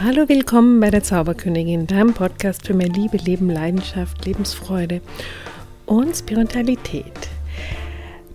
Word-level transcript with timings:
Hallo, 0.00 0.28
willkommen 0.28 0.80
bei 0.80 0.90
der 0.90 1.04
Zauberkönigin, 1.04 1.86
deinem 1.86 2.14
Podcast 2.14 2.66
für 2.66 2.74
mehr 2.74 2.88
Liebe, 2.88 3.16
Leben, 3.16 3.48
Leidenschaft, 3.48 4.24
Lebensfreude 4.24 5.00
und 5.86 6.16
Spiritualität. 6.16 7.28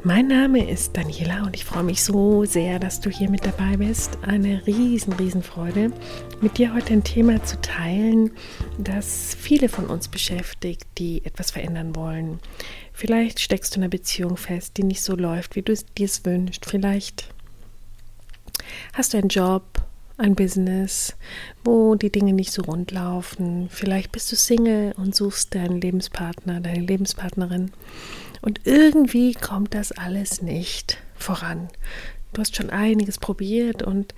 Mein 0.04 0.28
Name 0.28 0.72
ist 0.72 0.96
Daniela 0.96 1.44
und 1.44 1.58
ich 1.58 1.66
freue 1.66 1.84
mich 1.84 2.02
so 2.02 2.46
sehr, 2.46 2.80
dass 2.80 3.02
du 3.02 3.10
hier 3.10 3.30
mit 3.30 3.46
dabei 3.46 3.76
bist. 3.76 4.18
Eine 4.22 4.66
riesen, 4.66 5.12
riesen 5.12 5.44
Freude, 5.44 5.92
mit 6.40 6.58
dir 6.58 6.74
heute 6.74 6.94
ein 6.94 7.04
Thema 7.04 7.44
zu 7.44 7.60
teilen, 7.60 8.32
das 8.78 9.36
viele 9.38 9.68
von 9.68 9.88
uns 9.88 10.08
beschäftigt, 10.08 10.88
die 10.98 11.26
etwas 11.26 11.52
verändern 11.52 11.94
wollen. 11.94 12.40
Vielleicht 12.94 13.42
steckst 13.42 13.76
du 13.76 13.80
in 13.80 13.84
einer 13.84 13.90
Beziehung 13.90 14.38
fest, 14.38 14.78
die 14.78 14.84
nicht 14.84 15.02
so 15.02 15.14
läuft, 15.18 15.58
wie 15.58 15.62
du 15.62 15.74
es 15.74 15.86
dir 15.86 16.10
wünschst. 16.24 16.66
Vielleicht 16.66 17.28
hast 18.94 19.14
du 19.14 19.18
einen 19.18 19.28
Job, 19.28 19.79
ein 20.20 20.36
Business, 20.36 21.16
wo 21.64 21.96
die 21.96 22.12
Dinge 22.12 22.34
nicht 22.34 22.52
so 22.52 22.62
rund 22.64 22.92
laufen. 22.92 23.68
Vielleicht 23.70 24.12
bist 24.12 24.32
du 24.32 24.36
Single 24.36 24.94
und 24.98 25.16
suchst 25.16 25.56
deinen 25.56 25.82
Lebenspartner, 25.82 26.60
deine 26.60 26.82
Lebenspartnerin. 26.82 27.72
Und 28.42 28.62
irgendwie 28.66 29.34
kommt 29.34 29.74
das 29.74 29.92
alles 29.92 30.42
nicht 30.42 30.98
voran. 31.16 31.70
Du 32.34 32.42
hast 32.42 32.56
schon 32.56 32.70
einiges 32.70 33.18
probiert 33.18 33.84
und 33.84 34.14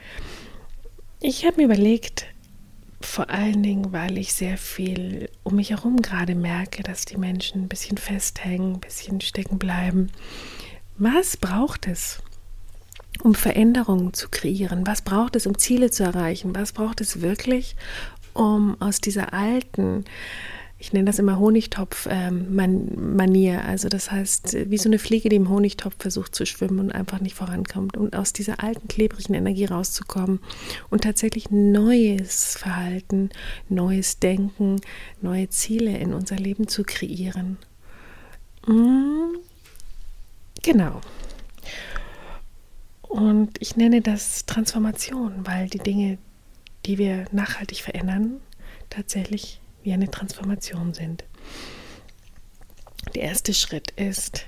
ich 1.21 1.45
habe 1.45 1.57
mir 1.57 1.65
überlegt, 1.65 2.25
vor 2.99 3.29
allen 3.29 3.63
Dingen, 3.63 3.93
weil 3.93 4.17
ich 4.17 4.33
sehr 4.33 4.57
viel 4.57 5.29
um 5.43 5.55
mich 5.55 5.71
herum 5.71 6.01
gerade 6.01 6.35
merke, 6.35 6.83
dass 6.83 7.05
die 7.05 7.17
Menschen 7.17 7.63
ein 7.63 7.67
bisschen 7.67 7.97
festhängen, 7.97 8.73
ein 8.73 8.79
bisschen 8.79 9.21
stecken 9.21 9.57
bleiben. 9.57 10.11
Was 10.97 11.37
braucht 11.37 11.87
es? 11.87 12.21
Um 13.21 13.35
Veränderungen 13.35 14.13
zu 14.13 14.29
kreieren? 14.29 14.87
Was 14.87 15.01
braucht 15.01 15.35
es, 15.35 15.47
um 15.47 15.57
Ziele 15.57 15.91
zu 15.91 16.03
erreichen? 16.03 16.55
Was 16.55 16.73
braucht 16.73 17.01
es 17.01 17.21
wirklich, 17.21 17.75
um 18.33 18.77
aus 18.79 19.01
dieser 19.01 19.33
alten, 19.33 20.05
ich 20.79 20.93
nenne 20.93 21.05
das 21.05 21.19
immer 21.19 21.37
Honigtopf-Manier, 21.37 23.53
ähm, 23.53 23.65
also 23.65 23.87
das 23.87 24.11
heißt, 24.11 24.69
wie 24.69 24.77
so 24.77 24.89
eine 24.89 24.97
Fliege, 24.97 25.29
die 25.29 25.35
im 25.35 25.49
Honigtopf 25.49 25.95
versucht 25.99 26.33
zu 26.33 26.45
schwimmen 26.45 26.79
und 26.79 26.91
einfach 26.91 27.21
nicht 27.21 27.35
vorankommt, 27.35 27.97
und 27.97 28.15
aus 28.15 28.33
dieser 28.33 28.63
alten, 28.63 28.87
klebrigen 28.87 29.35
Energie 29.35 29.65
rauszukommen 29.65 30.39
und 30.89 31.03
tatsächlich 31.03 31.51
neues 31.51 32.57
Verhalten, 32.57 33.29
neues 33.69 34.19
Denken, 34.19 34.77
neue 35.21 35.49
Ziele 35.49 35.97
in 35.97 36.13
unser 36.13 36.37
Leben 36.37 36.67
zu 36.67 36.83
kreieren. 36.83 37.57
Mm, 38.65 39.35
genau. 40.63 41.01
Und 43.11 43.57
ich 43.59 43.75
nenne 43.75 43.99
das 43.99 44.45
Transformation, 44.45 45.45
weil 45.45 45.67
die 45.67 45.79
Dinge, 45.79 46.17
die 46.85 46.97
wir 46.97 47.25
nachhaltig 47.33 47.81
verändern, 47.81 48.39
tatsächlich 48.89 49.59
wie 49.83 49.91
eine 49.91 50.09
Transformation 50.09 50.93
sind. 50.93 51.25
Der 53.13 53.23
erste 53.23 53.53
Schritt 53.53 53.91
ist, 53.91 54.45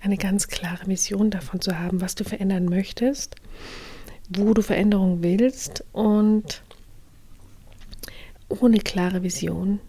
eine 0.00 0.16
ganz 0.16 0.46
klare 0.46 0.86
Vision 0.86 1.30
davon 1.30 1.60
zu 1.60 1.76
haben, 1.76 2.00
was 2.00 2.14
du 2.14 2.22
verändern 2.22 2.66
möchtest, 2.66 3.34
wo 4.28 4.54
du 4.54 4.62
Veränderung 4.62 5.24
willst 5.24 5.82
und 5.92 6.62
ohne 8.48 8.78
klare 8.78 9.24
Vision, 9.24 9.80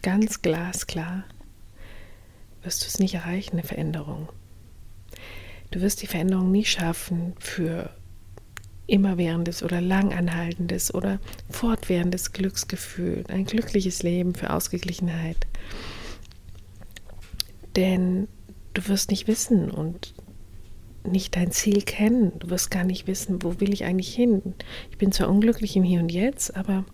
ganz 0.00 0.40
glasklar, 0.40 1.24
wirst 2.62 2.84
du 2.84 2.86
es 2.86 2.98
nicht 2.98 3.16
erreichen, 3.16 3.58
eine 3.58 3.64
Veränderung. 3.64 4.30
Du 5.74 5.80
wirst 5.80 6.02
die 6.02 6.06
Veränderung 6.06 6.52
nie 6.52 6.64
schaffen 6.64 7.32
für 7.40 7.90
immerwährendes 8.86 9.64
oder 9.64 9.80
langanhaltendes 9.80 10.94
oder 10.94 11.18
fortwährendes 11.50 12.32
Glücksgefühl, 12.32 13.24
ein 13.26 13.44
glückliches 13.44 14.04
Leben 14.04 14.36
für 14.36 14.50
Ausgeglichenheit. 14.50 15.48
Denn 17.74 18.28
du 18.74 18.86
wirst 18.86 19.10
nicht 19.10 19.26
wissen 19.26 19.68
und 19.68 20.14
nicht 21.02 21.34
dein 21.34 21.50
Ziel 21.50 21.82
kennen. 21.82 22.30
Du 22.38 22.50
wirst 22.50 22.70
gar 22.70 22.84
nicht 22.84 23.08
wissen, 23.08 23.42
wo 23.42 23.58
will 23.58 23.72
ich 23.72 23.82
eigentlich 23.82 24.14
hin. 24.14 24.54
Ich 24.92 24.98
bin 24.98 25.10
zwar 25.10 25.28
unglücklich 25.28 25.74
im 25.74 25.82
Hier 25.82 25.98
und 25.98 26.12
Jetzt, 26.12 26.56
aber 26.56 26.84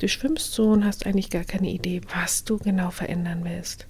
du 0.00 0.08
schwimmst 0.08 0.54
so 0.54 0.64
und 0.64 0.84
hast 0.84 1.06
eigentlich 1.06 1.30
gar 1.30 1.44
keine 1.44 1.70
Idee, 1.70 2.00
was 2.12 2.42
du 2.42 2.58
genau 2.58 2.90
verändern 2.90 3.44
willst. 3.44 3.86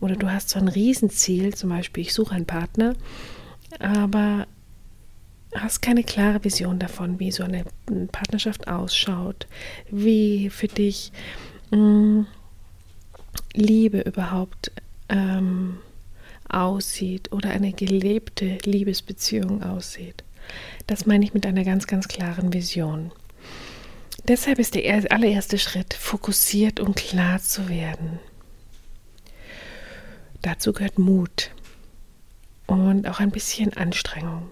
Oder 0.00 0.16
du 0.16 0.30
hast 0.30 0.50
so 0.50 0.58
ein 0.58 0.68
Riesenziel, 0.68 1.54
zum 1.54 1.70
Beispiel, 1.70 2.02
ich 2.02 2.12
suche 2.12 2.34
einen 2.34 2.44
Partner 2.44 2.94
aber 3.78 4.46
hast 5.54 5.82
keine 5.82 6.04
klare 6.04 6.42
Vision 6.44 6.78
davon, 6.78 7.18
wie 7.18 7.32
so 7.32 7.42
eine 7.42 7.64
Partnerschaft 8.12 8.68
ausschaut, 8.68 9.46
wie 9.90 10.50
für 10.50 10.68
dich 10.68 11.12
mh, 11.70 11.78
mm, 11.78 12.26
Liebe 13.54 14.00
überhaupt 14.00 14.70
ähm, 15.08 15.78
aussieht 16.48 17.32
oder 17.32 17.50
eine 17.50 17.72
gelebte 17.72 18.58
Liebesbeziehung 18.64 19.62
aussieht. 19.62 20.24
Das 20.86 21.06
meine 21.06 21.24
ich 21.24 21.34
mit 21.34 21.46
einer 21.46 21.64
ganz, 21.64 21.86
ganz 21.86 22.08
klaren 22.08 22.52
Vision. 22.52 23.12
Deshalb 24.26 24.58
ist 24.58 24.74
der 24.74 25.10
allererste 25.12 25.58
Schritt, 25.58 25.94
fokussiert 25.94 26.80
und 26.80 26.96
klar 26.96 27.40
zu 27.40 27.68
werden. 27.68 28.18
Dazu 30.42 30.72
gehört 30.72 30.98
Mut 30.98 31.50
und 32.70 33.08
auch 33.08 33.18
ein 33.18 33.32
bisschen 33.32 33.76
Anstrengung. 33.76 34.48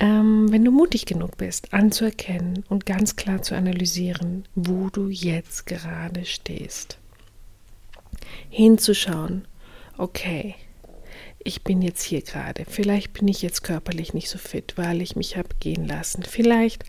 Ähm, 0.00 0.50
wenn 0.50 0.64
du 0.64 0.70
mutig 0.70 1.04
genug 1.04 1.36
bist, 1.36 1.74
anzuerkennen 1.74 2.64
und 2.70 2.86
ganz 2.86 3.14
klar 3.16 3.42
zu 3.42 3.54
analysieren, 3.54 4.46
wo 4.54 4.88
du 4.88 5.08
jetzt 5.08 5.66
gerade 5.66 6.24
stehst. 6.24 6.96
Hinzuschauen, 8.48 9.46
okay, 9.98 10.54
ich 11.44 11.62
bin 11.62 11.82
jetzt 11.82 12.02
hier 12.02 12.22
gerade. 12.22 12.64
Vielleicht 12.66 13.12
bin 13.12 13.28
ich 13.28 13.42
jetzt 13.42 13.62
körperlich 13.62 14.14
nicht 14.14 14.30
so 14.30 14.38
fit, 14.38 14.74
weil 14.76 15.02
ich 15.02 15.14
mich 15.14 15.36
habe 15.36 15.50
gehen 15.60 15.86
lassen. 15.86 16.22
Vielleicht 16.22 16.84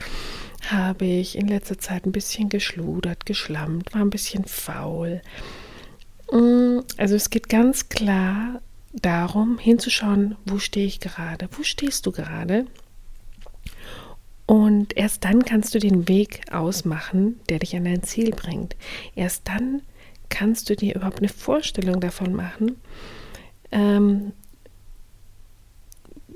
habe 0.70 1.06
ich 1.06 1.38
in 1.38 1.48
letzter 1.50 1.78
Zeit 1.78 2.06
ein 2.06 2.14
bisschen 2.14 2.48
geschludert, 2.48 3.26
geschlammt, 3.26 3.94
war 3.94 4.02
ein 4.02 4.10
bisschen 4.12 4.46
faul. 4.46 5.22
Mm, 6.32 6.80
also 6.96 7.16
es 7.16 7.30
geht 7.30 7.50
ganz 7.50 7.90
klar 7.90 8.62
darum, 8.94 9.58
hinzuschauen, 9.58 10.36
wo 10.46 10.60
stehe 10.60 10.86
ich 10.86 11.00
gerade, 11.00 11.50
wo 11.52 11.64
stehst 11.64 12.06
du 12.06 12.12
gerade. 12.12 12.66
Und 14.46 14.98
erst 14.98 15.26
dann 15.26 15.46
kannst 15.46 15.76
du 15.76 15.80
den 15.80 16.08
Weg 16.08 16.42
ausmachen, 16.52 17.40
der 17.50 17.60
dich 17.60 17.76
an 17.76 17.86
dein 17.86 18.02
Ziel 18.02 18.32
bringt. 18.32 18.76
Erst 19.16 19.48
dann 19.48 19.84
kannst 20.30 20.70
du 20.70 20.76
dir 20.76 20.96
überhaupt 20.96 21.20
eine 21.20 21.30
Vorstellung 21.30 22.00
davon 22.00 22.34
machen, 22.34 22.78
ähm, 23.72 24.32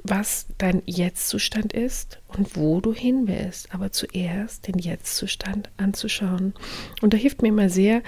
was 0.03 0.47
dein 0.58 0.84
Jetzt-Zustand 0.86 1.74
ist 1.74 2.19
und 2.28 2.56
wo 2.56 2.81
du 2.81 2.94
hin 2.94 3.28
willst. 3.28 3.74
Aber 3.74 3.92
zuerst 3.92 4.68
den 4.68 4.78
Jetzt-Zustand 4.78 5.72
anzuschauen. 5.78 6.53
Und 7.02 7.13
da 7.13 7.18
hilft 7.18 7.42
mir 7.42 7.47
immer 7.47 7.69
sehr, 7.69 8.03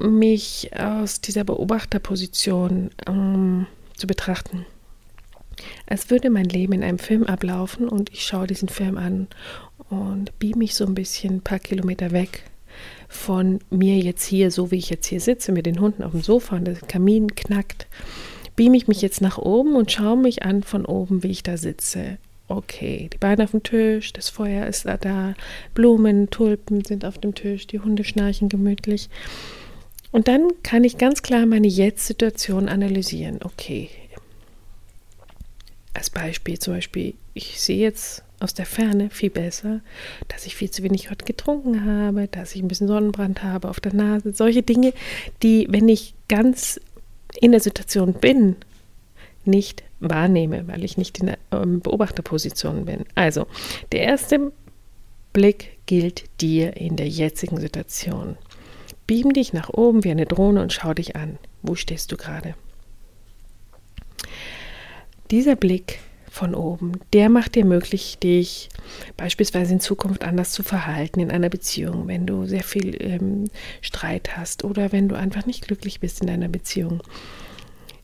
mich 0.00 0.70
aus 0.76 1.20
dieser 1.20 1.44
Beobachterposition 1.44 2.90
ähm, 3.06 3.66
zu 3.96 4.06
betrachten. 4.06 4.66
Als 5.86 6.10
würde 6.10 6.30
mein 6.30 6.46
Leben 6.46 6.72
in 6.72 6.82
einem 6.82 6.98
Film 6.98 7.24
ablaufen 7.24 7.88
und 7.88 8.10
ich 8.12 8.24
schaue 8.24 8.46
diesen 8.46 8.68
Film 8.68 8.96
an 8.96 9.28
und 9.90 10.38
beam 10.38 10.58
mich 10.58 10.74
so 10.74 10.86
ein 10.86 10.94
bisschen 10.94 11.36
ein 11.36 11.40
paar 11.42 11.58
Kilometer 11.58 12.12
weg 12.12 12.44
von 13.08 13.58
mir 13.70 13.98
jetzt 13.98 14.24
hier, 14.24 14.50
so 14.50 14.70
wie 14.70 14.76
ich 14.76 14.90
jetzt 14.90 15.06
hier 15.06 15.20
sitze, 15.20 15.52
mit 15.52 15.66
den 15.66 15.80
Hunden 15.80 16.02
auf 16.02 16.12
dem 16.12 16.22
Sofa 16.22 16.56
und 16.56 16.64
der 16.64 16.76
Kamin 16.76 17.34
knackt, 17.34 17.86
beam 18.56 18.74
ich 18.74 18.88
mich 18.88 19.02
jetzt 19.02 19.20
nach 19.20 19.36
oben 19.36 19.74
und 19.74 19.90
schaue 19.90 20.16
mich 20.16 20.44
an 20.44 20.62
von 20.62 20.86
oben, 20.86 21.22
wie 21.22 21.30
ich 21.30 21.42
da 21.42 21.56
sitze. 21.56 22.18
Okay, 22.48 23.08
die 23.12 23.18
Beine 23.18 23.44
auf 23.44 23.52
dem 23.52 23.62
Tisch, 23.62 24.12
das 24.12 24.28
Feuer 24.28 24.66
ist 24.66 24.84
da, 24.84 25.34
Blumen, 25.74 26.30
Tulpen 26.30 26.84
sind 26.84 27.04
auf 27.04 27.18
dem 27.18 27.34
Tisch, 27.34 27.66
die 27.66 27.80
Hunde 27.80 28.04
schnarchen 28.04 28.48
gemütlich. 28.48 29.08
Und 30.12 30.28
dann 30.28 30.48
kann 30.62 30.84
ich 30.84 30.98
ganz 30.98 31.22
klar 31.22 31.46
meine 31.46 31.68
Jetzt-Situation 31.68 32.68
analysieren. 32.68 33.40
Okay, 33.42 33.88
als 35.94 36.10
Beispiel 36.10 36.58
zum 36.58 36.74
Beispiel, 36.74 37.14
ich 37.34 37.60
sehe 37.60 37.78
jetzt 37.78 38.22
aus 38.38 38.54
der 38.54 38.66
Ferne 38.66 39.10
viel 39.10 39.30
besser, 39.30 39.80
dass 40.28 40.46
ich 40.46 40.56
viel 40.56 40.70
zu 40.70 40.82
wenig 40.82 41.10
heute 41.10 41.26
getrunken 41.26 41.84
habe, 41.84 42.26
dass 42.26 42.54
ich 42.54 42.62
ein 42.62 42.68
bisschen 42.68 42.88
Sonnenbrand 42.88 43.42
habe 43.42 43.68
auf 43.68 43.80
der 43.80 43.92
Nase. 43.92 44.32
Solche 44.32 44.62
Dinge, 44.62 44.94
die, 45.42 45.66
wenn 45.68 45.88
ich 45.88 46.14
ganz 46.28 46.80
in 47.40 47.50
der 47.50 47.60
Situation 47.60 48.14
bin, 48.14 48.56
nicht 49.44 49.82
wahrnehme, 50.00 50.66
weil 50.68 50.84
ich 50.84 50.96
nicht 50.96 51.18
in 51.18 51.26
der 51.26 51.38
ähm, 51.52 51.80
Beobachterposition 51.80 52.86
bin. 52.86 53.04
Also, 53.14 53.46
der 53.92 54.00
erste 54.00 54.52
Blick 55.32 55.78
gilt 55.86 56.24
dir 56.40 56.76
in 56.76 56.96
der 56.96 57.08
jetzigen 57.08 57.60
Situation. 57.60 58.36
Beam 59.10 59.32
dich 59.32 59.52
nach 59.52 59.70
oben 59.70 60.04
wie 60.04 60.12
eine 60.12 60.24
Drohne 60.24 60.62
und 60.62 60.72
schau 60.72 60.94
dich 60.94 61.16
an. 61.16 61.36
Wo 61.62 61.74
stehst 61.74 62.12
du 62.12 62.16
gerade? 62.16 62.54
Dieser 65.32 65.56
Blick 65.56 65.98
von 66.30 66.54
oben. 66.54 66.92
Der 67.12 67.28
macht 67.28 67.56
dir 67.56 67.64
möglich, 67.64 68.18
dich 68.18 68.68
beispielsweise 69.16 69.72
in 69.72 69.80
Zukunft 69.80 70.22
anders 70.22 70.52
zu 70.52 70.62
verhalten 70.62 71.18
in 71.18 71.32
einer 71.32 71.48
Beziehung, 71.48 72.06
wenn 72.06 72.24
du 72.24 72.46
sehr 72.46 72.62
viel 72.62 73.02
ähm, 73.02 73.46
Streit 73.80 74.36
hast 74.36 74.62
oder 74.62 74.92
wenn 74.92 75.08
du 75.08 75.16
einfach 75.16 75.44
nicht 75.44 75.66
glücklich 75.66 75.98
bist 75.98 76.20
in 76.20 76.28
deiner 76.28 76.48
Beziehung. 76.48 77.02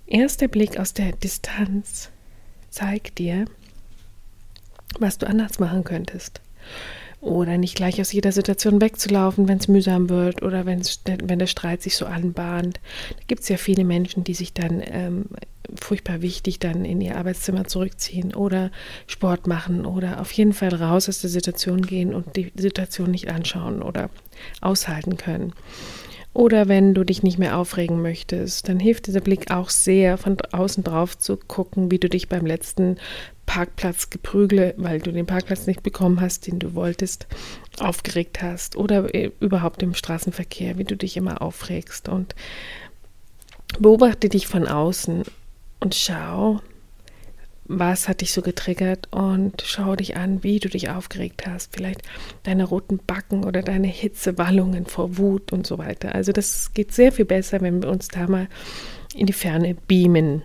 Erst 0.09 0.41
der 0.41 0.49
Blick 0.49 0.77
aus 0.77 0.93
der 0.93 1.13
Distanz 1.13 2.11
zeigt 2.69 3.19
dir, 3.19 3.45
was 4.99 5.19
du 5.19 5.29
anders 5.29 5.61
machen 5.61 5.85
könntest. 5.85 6.41
Oder 7.21 7.59
nicht 7.59 7.75
gleich 7.77 8.01
aus 8.01 8.13
jeder 8.13 8.31
Situation 8.31 8.81
wegzulaufen, 8.81 9.49
wenn 9.49 9.59
es 9.59 9.69
mühsam 9.69 10.09
wird 10.09 10.43
oder 10.43 10.67
wenn's, 10.67 11.01
wenn 11.05 11.39
der 11.39 11.47
Streit 11.47 11.83
sich 11.83 11.97
so 11.97 12.07
anbahnt. 12.07 12.79
Da 13.11 13.25
gibt 13.27 13.43
es 13.43 13.49
ja 13.49 13.57
viele 13.57 13.85
Menschen, 13.85 14.23
die 14.23 14.35
sich 14.35 14.53
dann 14.53 14.83
ähm, 14.85 15.27
furchtbar 15.75 16.23
wichtig 16.23 16.59
dann 16.59 16.85
in 16.85 17.01
ihr 17.01 17.17
Arbeitszimmer 17.17 17.65
zurückziehen 17.65 18.35
oder 18.35 18.71
Sport 19.07 19.47
machen 19.47 19.87
oder 19.87 20.21
auf 20.21 20.31
jeden 20.33 20.53
Fall 20.53 20.75
raus 20.75 21.09
aus 21.09 21.21
der 21.21 21.31
Situation 21.31 21.83
gehen 21.83 22.15
und 22.15 22.37
die 22.37 22.53
Situation 22.57 23.11
nicht 23.11 23.31
anschauen 23.31 23.83
oder 23.83 24.11
aushalten 24.61 25.17
können. 25.17 25.53
Oder 26.37 26.69
wenn 26.69 26.93
du 26.93 27.03
dich 27.03 27.23
nicht 27.23 27.39
mehr 27.39 27.57
aufregen 27.57 28.03
möchtest, 28.03 28.69
dann 28.69 28.79
hilft 28.79 29.07
dieser 29.07 29.23
Blick 29.23 29.51
auch 29.51 29.71
sehr, 29.71 30.19
von 30.19 30.37
außen 30.53 30.85
drauf 30.85 31.17
zu 31.17 31.39
gucken, 31.39 31.91
wie 31.91 31.99
du 31.99 32.11
dich 32.11 32.29
beim 32.29 32.45
letzten 32.45 32.99
Parkplatzgeprügle, 33.47 34.75
weil 34.77 35.01
du 35.01 35.13
den 35.13 35.25
Parkplatz 35.25 35.67
nicht 35.67 35.83
bekommen 35.83 36.21
hast, 36.21 36.47
den 36.47 36.59
du 36.59 36.75
wolltest, 36.75 37.27
aufgeregt 37.81 38.43
hast. 38.43 38.77
Oder 38.77 39.15
äh, 39.15 39.31
überhaupt 39.41 39.83
im 39.83 39.95
Straßenverkehr, 39.95 40.77
wie 40.77 40.85
du 40.85 40.95
dich 40.95 41.17
immer 41.17 41.41
aufregst. 41.41 42.11
Und 42.11 42.35
beobachte 43.79 44.29
dich 44.29 44.47
von 44.47 44.69
außen 44.69 45.23
und 45.81 45.95
schau, 45.95 46.61
was 47.69 48.09
hat 48.09 48.21
dich 48.21 48.33
so 48.33 48.43
getriggert 48.43 49.09
und 49.13 49.63
schau 49.65 49.97
dich 49.97 50.17
an, 50.17 50.43
wie 50.43 50.61
du 50.61 50.69
dich 50.69 50.91
aufgeregt 50.91 51.47
hast. 51.47 51.75
Vielleicht 51.75 52.03
deine 52.45 52.65
roten 52.65 52.99
Backen 52.99 53.45
oder 53.45 53.63
deine 53.63 53.89
Hitzewallungen 53.89 54.87
vor 54.87 55.19
Wut 55.19 55.53
und 55.53 55.67
so 55.67 55.79
weiter. 55.79 56.15
Also 56.15 56.33
das 56.33 56.73
geht 56.75 56.93
sehr 56.93 57.13
viel 57.13 57.25
besser, 57.25 57.61
wenn 57.61 57.83
wir 57.83 57.91
uns 57.91 58.09
da 58.09 58.27
mal 58.27 58.49
in 59.15 59.27
die 59.27 59.33
Ferne 59.33 59.75
beamen. 59.75 60.43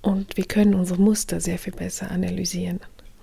Und 0.00 0.36
wir 0.36 0.44
können 0.44 0.74
unsere 0.74 1.00
Muster 1.00 1.40
sehr 1.40 1.58
viel 1.58 1.72
besser 1.72 2.10
analysieren. 2.10 2.80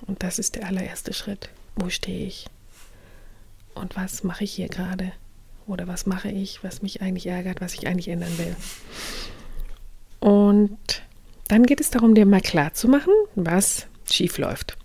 Und 0.07 0.24
das 0.24 0.39
ist 0.39 0.56
der 0.56 0.66
allererste 0.68 1.13
Schritt. 1.13 1.50
Wo 1.75 1.89
stehe 1.89 2.25
ich? 2.25 2.45
Und 3.75 3.95
was 3.95 4.24
mache 4.24 4.45
ich 4.45 4.54
hier 4.54 4.69
gerade? 4.69 5.12
Oder 5.68 5.88
was 5.88 6.06
mache 6.06 6.30
ich, 6.30 6.63
was 6.63 6.81
mich 6.81 7.01
eigentlich 7.01 7.27
ärgert, 7.27 7.62
was 7.62 7.74
ich 7.74 7.88
eigentlich 7.88 8.07
ändern 8.07 8.38
will? 8.38 8.56
Und 10.19 11.04
dann 11.50 11.66
geht 11.66 11.81
es 11.81 11.90
darum, 11.90 12.16
dir 12.16 12.25
mal 12.25 12.42
klar 12.42 12.74
zu 12.74 12.88
machen, 12.88 13.12
was 13.36 13.88
schief 14.10 14.38
läuft. 14.38 14.78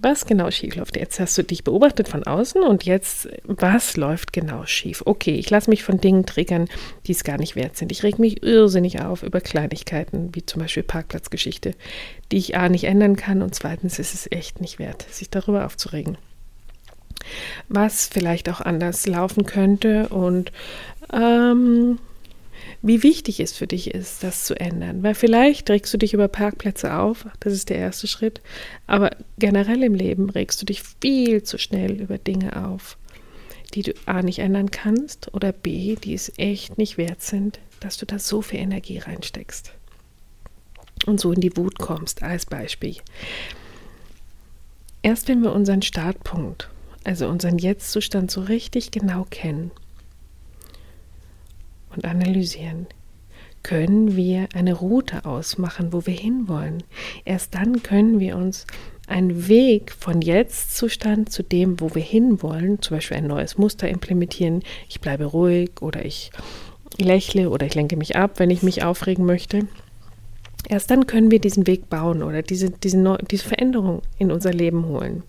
Was 0.00 0.26
genau 0.26 0.48
schief 0.52 0.76
läuft. 0.76 0.96
Jetzt 0.96 1.18
hast 1.18 1.36
du 1.36 1.42
dich 1.42 1.64
beobachtet 1.64 2.06
von 2.06 2.22
außen 2.22 2.62
und 2.62 2.84
jetzt, 2.84 3.28
was 3.42 3.96
läuft 3.96 4.32
genau 4.32 4.64
schief? 4.64 5.02
Okay, 5.04 5.34
ich 5.34 5.50
lasse 5.50 5.68
mich 5.68 5.82
von 5.82 6.00
Dingen 6.00 6.24
triggern, 6.24 6.68
die 7.06 7.12
es 7.12 7.24
gar 7.24 7.36
nicht 7.36 7.56
wert 7.56 7.76
sind. 7.76 7.90
Ich 7.90 8.04
reg 8.04 8.20
mich 8.20 8.44
irrsinnig 8.44 9.02
auf 9.02 9.24
über 9.24 9.40
Kleinigkeiten, 9.40 10.30
wie 10.34 10.46
zum 10.46 10.62
Beispiel 10.62 10.84
Parkplatzgeschichte, 10.84 11.74
die 12.30 12.36
ich 12.36 12.56
A 12.56 12.68
nicht 12.68 12.84
ändern 12.84 13.16
kann 13.16 13.42
und 13.42 13.56
zweitens 13.56 13.98
ist 13.98 14.14
es 14.14 14.30
echt 14.30 14.60
nicht 14.60 14.78
wert, 14.78 15.04
sich 15.10 15.30
darüber 15.30 15.66
aufzuregen. 15.66 16.16
Was 17.68 18.06
vielleicht 18.06 18.48
auch 18.48 18.60
anders 18.60 19.04
laufen 19.08 19.46
könnte 19.46 20.08
und 20.10 20.52
ähm, 21.12 21.98
wie 22.82 23.02
wichtig 23.02 23.40
es 23.40 23.52
für 23.52 23.66
dich 23.66 23.92
ist, 23.92 24.22
das 24.22 24.44
zu 24.44 24.58
ändern. 24.58 25.02
Weil 25.02 25.14
vielleicht 25.14 25.68
regst 25.70 25.92
du 25.92 25.98
dich 25.98 26.14
über 26.14 26.28
Parkplätze 26.28 26.94
auf, 26.94 27.26
das 27.40 27.52
ist 27.52 27.70
der 27.70 27.78
erste 27.78 28.06
Schritt, 28.06 28.40
aber 28.86 29.10
generell 29.38 29.82
im 29.82 29.94
Leben 29.94 30.30
regst 30.30 30.60
du 30.62 30.66
dich 30.66 30.82
viel 31.00 31.42
zu 31.42 31.58
schnell 31.58 32.00
über 32.00 32.18
Dinge 32.18 32.64
auf, 32.64 32.96
die 33.74 33.82
du 33.82 33.92
A 34.06 34.22
nicht 34.22 34.38
ändern 34.38 34.70
kannst 34.70 35.34
oder 35.34 35.52
B, 35.52 35.96
die 35.96 36.14
es 36.14 36.32
echt 36.38 36.78
nicht 36.78 36.98
wert 36.98 37.22
sind, 37.22 37.58
dass 37.80 37.96
du 37.96 38.06
da 38.06 38.18
so 38.18 38.42
viel 38.42 38.60
Energie 38.60 38.98
reinsteckst. 38.98 39.72
Und 41.06 41.20
so 41.20 41.32
in 41.32 41.40
die 41.40 41.56
Wut 41.56 41.78
kommst, 41.78 42.22
als 42.22 42.44
Beispiel. 42.44 42.96
Erst 45.02 45.28
wenn 45.28 45.42
wir 45.42 45.52
unseren 45.52 45.82
Startpunkt, 45.82 46.68
also 47.04 47.28
unseren 47.28 47.58
Jetzt-Zustand 47.58 48.30
so 48.30 48.42
richtig 48.42 48.90
genau 48.90 49.24
kennen, 49.30 49.70
und 51.98 52.04
analysieren, 52.04 52.86
können 53.62 54.16
wir 54.16 54.48
eine 54.54 54.74
Route 54.74 55.24
ausmachen, 55.24 55.92
wo 55.92 56.06
wir 56.06 56.14
hinwollen. 56.14 56.82
Erst 57.24 57.54
dann 57.54 57.82
können 57.82 58.20
wir 58.20 58.36
uns 58.36 58.66
einen 59.08 59.48
Weg 59.48 59.92
von 59.92 60.20
Jetzt-Zustand 60.20 61.32
zu 61.32 61.42
dem, 61.42 61.80
wo 61.80 61.94
wir 61.94 62.02
hinwollen, 62.02 62.80
zum 62.80 62.96
Beispiel 62.96 63.16
ein 63.16 63.26
neues 63.26 63.58
Muster 63.58 63.88
implementieren. 63.88 64.62
Ich 64.88 65.00
bleibe 65.00 65.24
ruhig 65.24 65.70
oder 65.80 66.04
ich 66.04 66.30
lächle 66.98 67.50
oder 67.50 67.66
ich 67.66 67.74
lenke 67.74 67.96
mich 67.96 68.16
ab, 68.16 68.38
wenn 68.38 68.50
ich 68.50 68.62
mich 68.62 68.84
aufregen 68.84 69.24
möchte. 69.24 69.66
Erst 70.68 70.90
dann 70.90 71.06
können 71.06 71.30
wir 71.30 71.40
diesen 71.40 71.66
Weg 71.66 71.88
bauen 71.88 72.22
oder 72.22 72.42
diese, 72.42 72.70
diese, 72.70 73.18
diese 73.30 73.44
Veränderung 73.44 74.02
in 74.18 74.30
unser 74.30 74.52
Leben 74.52 74.86
holen. 74.86 75.22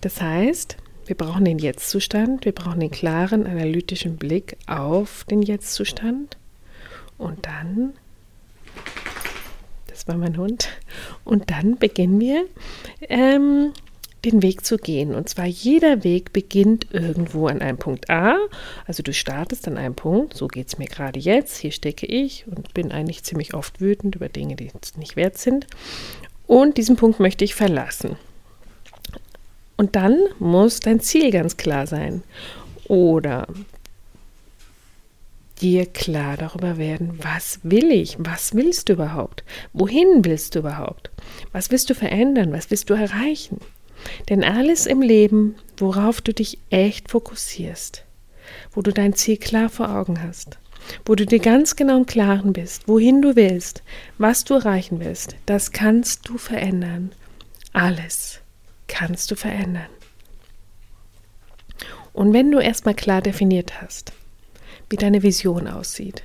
Das 0.00 0.20
heißt, 0.20 0.76
wir 1.06 1.16
brauchen 1.16 1.44
den 1.44 1.58
Jetzt-Zustand, 1.58 2.44
wir 2.44 2.52
brauchen 2.52 2.80
den 2.80 2.90
klaren 2.90 3.46
analytischen 3.46 4.16
Blick 4.16 4.56
auf 4.66 5.24
den 5.24 5.42
Jetzt-Zustand 5.42 6.36
und 7.18 7.46
dann, 7.46 7.94
das 9.86 10.06
war 10.08 10.16
mein 10.16 10.36
Hund, 10.36 10.68
und 11.24 11.50
dann 11.50 11.78
beginnen 11.78 12.20
wir 12.20 12.44
ähm, 13.08 13.72
den 14.24 14.42
Weg 14.42 14.66
zu 14.66 14.76
gehen. 14.76 15.14
Und 15.14 15.28
zwar 15.28 15.46
jeder 15.46 16.02
Weg 16.04 16.32
beginnt 16.32 16.88
irgendwo 16.92 17.46
an 17.46 17.62
einem 17.62 17.78
Punkt 17.78 18.10
A. 18.10 18.36
Also 18.86 19.02
du 19.02 19.12
startest 19.12 19.68
an 19.68 19.78
einem 19.78 19.94
Punkt, 19.94 20.34
so 20.34 20.48
geht 20.48 20.68
es 20.68 20.78
mir 20.78 20.86
gerade 20.86 21.20
jetzt, 21.20 21.58
hier 21.58 21.70
stecke 21.70 22.06
ich 22.06 22.44
und 22.48 22.74
bin 22.74 22.92
eigentlich 22.92 23.22
ziemlich 23.22 23.54
oft 23.54 23.80
wütend 23.80 24.16
über 24.16 24.28
Dinge, 24.28 24.56
die 24.56 24.70
nicht 24.96 25.16
wert 25.16 25.38
sind. 25.38 25.66
Und 26.46 26.76
diesen 26.76 26.96
Punkt 26.96 27.20
möchte 27.20 27.44
ich 27.44 27.54
verlassen. 27.54 28.16
Und 29.76 29.96
dann 29.96 30.18
muss 30.38 30.80
dein 30.80 31.00
Ziel 31.00 31.30
ganz 31.30 31.56
klar 31.56 31.86
sein. 31.86 32.22
Oder 32.88 33.46
dir 35.60 35.86
klar 35.86 36.36
darüber 36.36 36.78
werden, 36.78 37.18
was 37.22 37.60
will 37.62 37.90
ich, 37.90 38.16
was 38.18 38.54
willst 38.54 38.88
du 38.88 38.94
überhaupt, 38.94 39.42
wohin 39.72 40.24
willst 40.24 40.54
du 40.54 40.60
überhaupt, 40.60 41.10
was 41.52 41.70
willst 41.70 41.88
du 41.90 41.94
verändern, 41.94 42.52
was 42.52 42.70
willst 42.70 42.90
du 42.90 42.94
erreichen. 42.94 43.58
Denn 44.28 44.44
alles 44.44 44.86
im 44.86 45.00
Leben, 45.00 45.56
worauf 45.78 46.20
du 46.20 46.32
dich 46.32 46.58
echt 46.70 47.10
fokussierst, 47.10 48.04
wo 48.72 48.82
du 48.82 48.92
dein 48.92 49.14
Ziel 49.14 49.38
klar 49.38 49.68
vor 49.68 49.88
Augen 49.90 50.22
hast, 50.22 50.58
wo 51.04 51.14
du 51.14 51.24
dir 51.26 51.40
ganz 51.40 51.74
genau 51.74 51.96
im 51.96 52.06
Klaren 52.06 52.52
bist, 52.52 52.86
wohin 52.86 53.22
du 53.22 53.34
willst, 53.34 53.82
was 54.18 54.44
du 54.44 54.54
erreichen 54.54 55.00
willst, 55.00 55.36
das 55.46 55.72
kannst 55.72 56.28
du 56.28 56.38
verändern. 56.38 57.12
Alles 57.72 58.40
kannst 58.88 59.30
du 59.30 59.34
verändern. 59.34 59.88
Und 62.12 62.32
wenn 62.32 62.50
du 62.50 62.58
erstmal 62.58 62.94
klar 62.94 63.20
definiert 63.20 63.82
hast, 63.82 64.12
wie 64.88 64.96
deine 64.96 65.22
Vision 65.22 65.68
aussieht, 65.68 66.22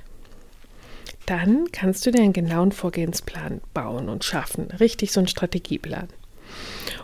dann 1.26 1.70
kannst 1.70 2.04
du 2.06 2.10
dir 2.10 2.22
einen 2.22 2.32
genauen 2.32 2.72
Vorgehensplan 2.72 3.60
bauen 3.74 4.08
und 4.08 4.24
schaffen, 4.24 4.70
richtig 4.80 5.12
so 5.12 5.20
einen 5.20 5.28
Strategieplan. 5.28 6.08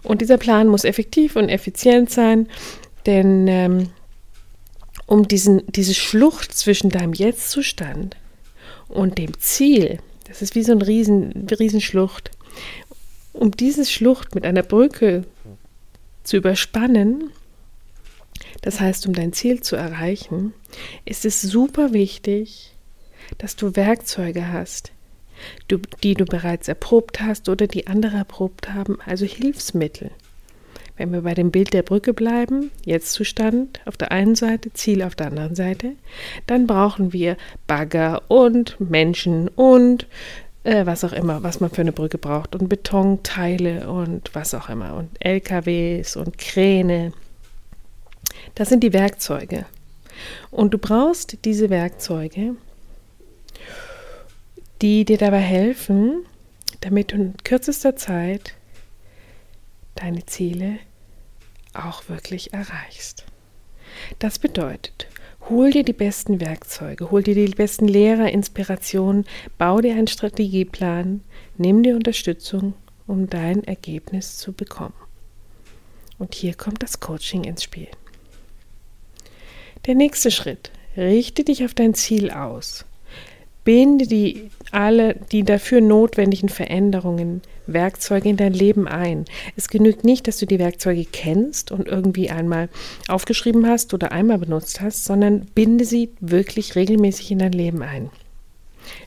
Und 0.02 0.20
dieser 0.20 0.38
Plan 0.38 0.68
muss 0.68 0.84
effektiv 0.84 1.36
und 1.36 1.48
effizient 1.48 2.10
sein, 2.10 2.48
denn 3.06 3.46
ähm, 3.48 3.90
um 5.06 5.28
diesen, 5.28 5.62
diese 5.68 5.94
Schlucht 5.94 6.52
zwischen 6.52 6.90
deinem 6.90 7.12
Jetzt-Zustand 7.12 8.16
und 8.88 9.18
dem 9.18 9.38
Ziel, 9.38 9.98
das 10.26 10.42
ist 10.42 10.54
wie 10.54 10.62
so 10.62 10.72
eine 10.72 10.86
riesen, 10.86 11.48
Riesenschlucht, 11.48 12.30
um 13.32 13.50
diese 13.52 13.86
Schlucht 13.86 14.34
mit 14.34 14.44
einer 14.44 14.62
Brücke 14.62 15.24
zu 16.28 16.36
überspannen, 16.36 17.30
das 18.60 18.80
heißt, 18.80 19.06
um 19.06 19.14
dein 19.14 19.32
Ziel 19.32 19.62
zu 19.62 19.76
erreichen, 19.76 20.52
ist 21.04 21.24
es 21.24 21.40
super 21.40 21.92
wichtig, 21.92 22.74
dass 23.38 23.56
du 23.56 23.76
Werkzeuge 23.76 24.52
hast, 24.52 24.92
die 26.02 26.14
du 26.14 26.24
bereits 26.24 26.68
erprobt 26.68 27.20
hast 27.20 27.48
oder 27.48 27.66
die 27.66 27.86
andere 27.86 28.16
erprobt 28.18 28.70
haben, 28.70 28.98
also 29.06 29.24
Hilfsmittel. 29.24 30.10
Wenn 30.96 31.12
wir 31.12 31.22
bei 31.22 31.34
dem 31.34 31.52
Bild 31.52 31.72
der 31.72 31.82
Brücke 31.82 32.12
bleiben, 32.12 32.72
Jetzt-Zustand 32.84 33.80
auf 33.86 33.96
der 33.96 34.10
einen 34.10 34.34
Seite, 34.34 34.72
Ziel 34.72 35.02
auf 35.02 35.14
der 35.14 35.28
anderen 35.28 35.54
Seite, 35.54 35.92
dann 36.46 36.66
brauchen 36.66 37.12
wir 37.12 37.36
Bagger 37.68 38.22
und 38.28 38.76
Menschen 38.80 39.48
und 39.48 40.06
äh, 40.68 40.84
was 40.84 41.02
auch 41.02 41.12
immer, 41.12 41.42
was 41.42 41.60
man 41.60 41.70
für 41.70 41.80
eine 41.80 41.92
Brücke 41.92 42.18
braucht 42.18 42.54
und 42.54 42.68
Betonteile 42.68 43.88
und 43.90 44.34
was 44.34 44.52
auch 44.52 44.68
immer 44.68 44.94
und 44.94 45.10
LKWs 45.24 46.16
und 46.16 46.36
Kräne. 46.36 47.12
Das 48.54 48.68
sind 48.68 48.84
die 48.84 48.92
Werkzeuge. 48.92 49.64
Und 50.50 50.74
du 50.74 50.78
brauchst 50.78 51.38
diese 51.44 51.70
Werkzeuge, 51.70 52.56
die 54.82 55.04
dir 55.04 55.16
dabei 55.16 55.38
helfen, 55.40 56.26
damit 56.80 57.12
du 57.12 57.16
in 57.16 57.36
kürzester 57.44 57.96
Zeit 57.96 58.54
deine 59.94 60.26
Ziele 60.26 60.78
auch 61.72 62.08
wirklich 62.08 62.52
erreichst. 62.52 63.24
Das 64.18 64.38
bedeutet, 64.38 65.06
hol 65.48 65.70
dir 65.70 65.84
die 65.84 65.92
besten 65.92 66.40
Werkzeuge, 66.40 67.10
hol 67.10 67.22
dir 67.22 67.34
die 67.34 67.46
besten 67.46 67.88
Lehrer, 67.88 68.30
Inspirationen, 68.30 69.24
bau 69.56 69.80
dir 69.80 69.94
einen 69.94 70.06
Strategieplan, 70.06 71.22
nimm 71.56 71.82
dir 71.82 71.96
Unterstützung, 71.96 72.74
um 73.06 73.28
dein 73.28 73.64
Ergebnis 73.64 74.36
zu 74.36 74.52
bekommen. 74.52 74.94
Und 76.18 76.34
hier 76.34 76.54
kommt 76.54 76.82
das 76.82 77.00
Coaching 77.00 77.44
ins 77.44 77.62
Spiel. 77.62 77.88
Der 79.86 79.94
nächste 79.94 80.30
Schritt. 80.30 80.70
Richte 80.96 81.44
dich 81.44 81.64
auf 81.64 81.74
dein 81.74 81.94
Ziel 81.94 82.30
aus. 82.30 82.84
Binde 83.68 84.06
die 84.06 84.50
alle 84.70 85.14
die 85.30 85.44
dafür 85.44 85.82
notwendigen 85.82 86.48
Veränderungen, 86.48 87.42
Werkzeuge 87.66 88.30
in 88.30 88.38
dein 88.38 88.54
Leben 88.54 88.88
ein. 88.88 89.26
Es 89.56 89.68
genügt 89.68 90.04
nicht, 90.04 90.26
dass 90.26 90.38
du 90.38 90.46
die 90.46 90.58
Werkzeuge 90.58 91.04
kennst 91.04 91.70
und 91.70 91.86
irgendwie 91.86 92.30
einmal 92.30 92.70
aufgeschrieben 93.08 93.66
hast 93.66 93.92
oder 93.92 94.10
einmal 94.10 94.38
benutzt 94.38 94.80
hast, 94.80 95.04
sondern 95.04 95.40
binde 95.54 95.84
sie 95.84 96.14
wirklich 96.18 96.76
regelmäßig 96.76 97.30
in 97.30 97.40
dein 97.40 97.52
Leben 97.52 97.82
ein. 97.82 98.08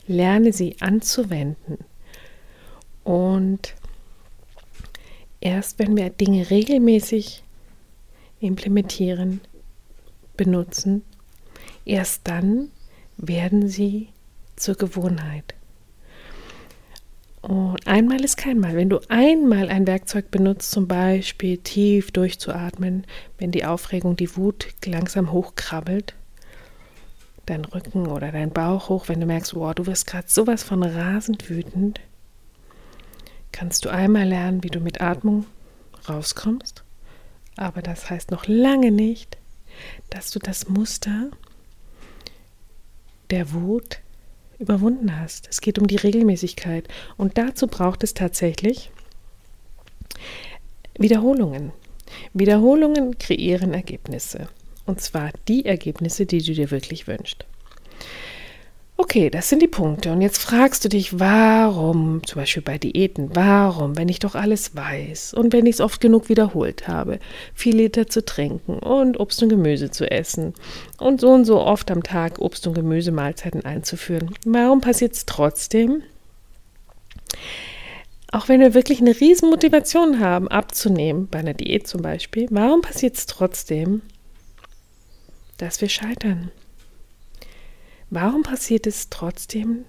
Lerne 0.06 0.52
sie 0.52 0.76
anzuwenden. 0.78 1.78
Und 3.02 3.74
erst 5.40 5.80
wenn 5.80 5.96
wir 5.96 6.08
Dinge 6.10 6.50
regelmäßig 6.50 7.42
implementieren, 8.38 9.40
benutzen, 10.36 11.02
erst 11.84 12.28
dann 12.28 12.68
werden 13.16 13.66
sie 13.66 14.06
zur 14.56 14.76
Gewohnheit. 14.76 15.54
Und 17.42 17.84
einmal 17.88 18.24
ist 18.24 18.36
kein 18.36 18.60
Mal. 18.60 18.76
Wenn 18.76 18.88
du 18.88 19.00
einmal 19.08 19.68
ein 19.68 19.86
Werkzeug 19.86 20.30
benutzt, 20.30 20.70
zum 20.70 20.86
Beispiel 20.86 21.58
tief 21.58 22.12
durchzuatmen, 22.12 23.04
wenn 23.38 23.50
die 23.50 23.64
Aufregung, 23.64 24.16
die 24.16 24.36
Wut 24.36 24.68
langsam 24.84 25.32
hochkrabbelt, 25.32 26.14
dein 27.46 27.64
Rücken 27.64 28.06
oder 28.06 28.30
dein 28.30 28.50
Bauch 28.50 28.88
hoch, 28.88 29.08
wenn 29.08 29.18
du 29.18 29.26
merkst, 29.26 29.56
wow, 29.56 29.74
du 29.74 29.86
wirst 29.86 30.06
gerade 30.06 30.28
sowas 30.28 30.62
von 30.62 30.84
rasend 30.84 31.50
wütend, 31.50 32.00
kannst 33.50 33.84
du 33.84 33.88
einmal 33.88 34.28
lernen, 34.28 34.62
wie 34.62 34.70
du 34.70 34.78
mit 34.78 35.00
Atmung 35.00 35.46
rauskommst. 36.08 36.84
Aber 37.56 37.82
das 37.82 38.08
heißt 38.08 38.30
noch 38.30 38.46
lange 38.46 38.92
nicht, 38.92 39.36
dass 40.10 40.30
du 40.30 40.38
das 40.38 40.68
Muster 40.68 41.30
der 43.30 43.52
Wut 43.52 44.01
überwunden 44.62 45.18
hast. 45.18 45.48
Es 45.50 45.60
geht 45.60 45.78
um 45.78 45.86
die 45.86 45.96
Regelmäßigkeit. 45.96 46.88
Und 47.16 47.36
dazu 47.36 47.66
braucht 47.66 48.02
es 48.02 48.14
tatsächlich 48.14 48.90
Wiederholungen. 50.98 51.72
Wiederholungen 52.32 53.18
kreieren 53.18 53.74
Ergebnisse. 53.74 54.48
Und 54.86 55.00
zwar 55.00 55.30
die 55.48 55.64
Ergebnisse, 55.66 56.26
die 56.26 56.42
du 56.42 56.54
dir 56.54 56.70
wirklich 56.70 57.06
wünschst. 57.06 57.44
Okay, 59.02 59.30
das 59.30 59.48
sind 59.48 59.60
die 59.60 59.68
Punkte. 59.68 60.12
Und 60.12 60.20
jetzt 60.20 60.38
fragst 60.38 60.84
du 60.84 60.88
dich, 60.88 61.18
warum, 61.18 62.24
zum 62.24 62.40
Beispiel 62.40 62.62
bei 62.62 62.78
Diäten, 62.78 63.34
warum, 63.34 63.98
wenn 63.98 64.08
ich 64.08 64.20
doch 64.20 64.36
alles 64.36 64.76
weiß 64.76 65.34
und 65.34 65.52
wenn 65.52 65.66
ich 65.66 65.74
es 65.74 65.80
oft 65.80 66.00
genug 66.00 66.28
wiederholt 66.28 66.86
habe, 66.86 67.18
viel 67.52 67.74
Liter 67.74 68.06
zu 68.06 68.24
trinken 68.24 68.78
und 68.78 69.18
Obst 69.18 69.42
und 69.42 69.48
Gemüse 69.48 69.90
zu 69.90 70.08
essen 70.08 70.54
und 70.98 71.20
so 71.20 71.30
und 71.30 71.46
so 71.46 71.60
oft 71.60 71.90
am 71.90 72.04
Tag 72.04 72.38
Obst 72.38 72.64
und 72.68 72.74
Gemüse 72.74 73.10
Mahlzeiten 73.10 73.64
einzuführen, 73.64 74.30
warum 74.44 74.80
passiert 74.80 75.14
es 75.14 75.26
trotzdem? 75.26 76.04
Auch 78.30 78.48
wenn 78.48 78.60
wir 78.60 78.72
wirklich 78.72 79.00
eine 79.00 79.18
riesen 79.18 79.50
Motivation 79.50 80.20
haben, 80.20 80.46
abzunehmen, 80.46 81.26
bei 81.26 81.40
einer 81.40 81.54
Diät 81.54 81.88
zum 81.88 82.02
Beispiel, 82.02 82.46
warum 82.52 82.82
passiert 82.82 83.16
es 83.16 83.26
trotzdem, 83.26 84.02
dass 85.56 85.80
wir 85.80 85.88
scheitern? 85.88 86.52
Warum 88.14 88.42
passiert 88.42 88.86
es 88.86 89.08
trotzdem, 89.08 89.86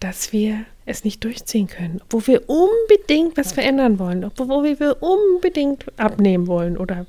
dass 0.00 0.34
wir 0.34 0.66
es 0.84 1.02
nicht 1.02 1.24
durchziehen 1.24 1.66
können, 1.66 2.02
obwohl 2.04 2.26
wir 2.26 2.42
unbedingt 2.46 3.38
was 3.38 3.52
verändern 3.52 3.98
wollen, 3.98 4.22
obwohl 4.22 4.78
wir 4.78 5.02
unbedingt 5.02 5.86
abnehmen 5.98 6.46
wollen 6.46 6.76
oder 6.76 7.06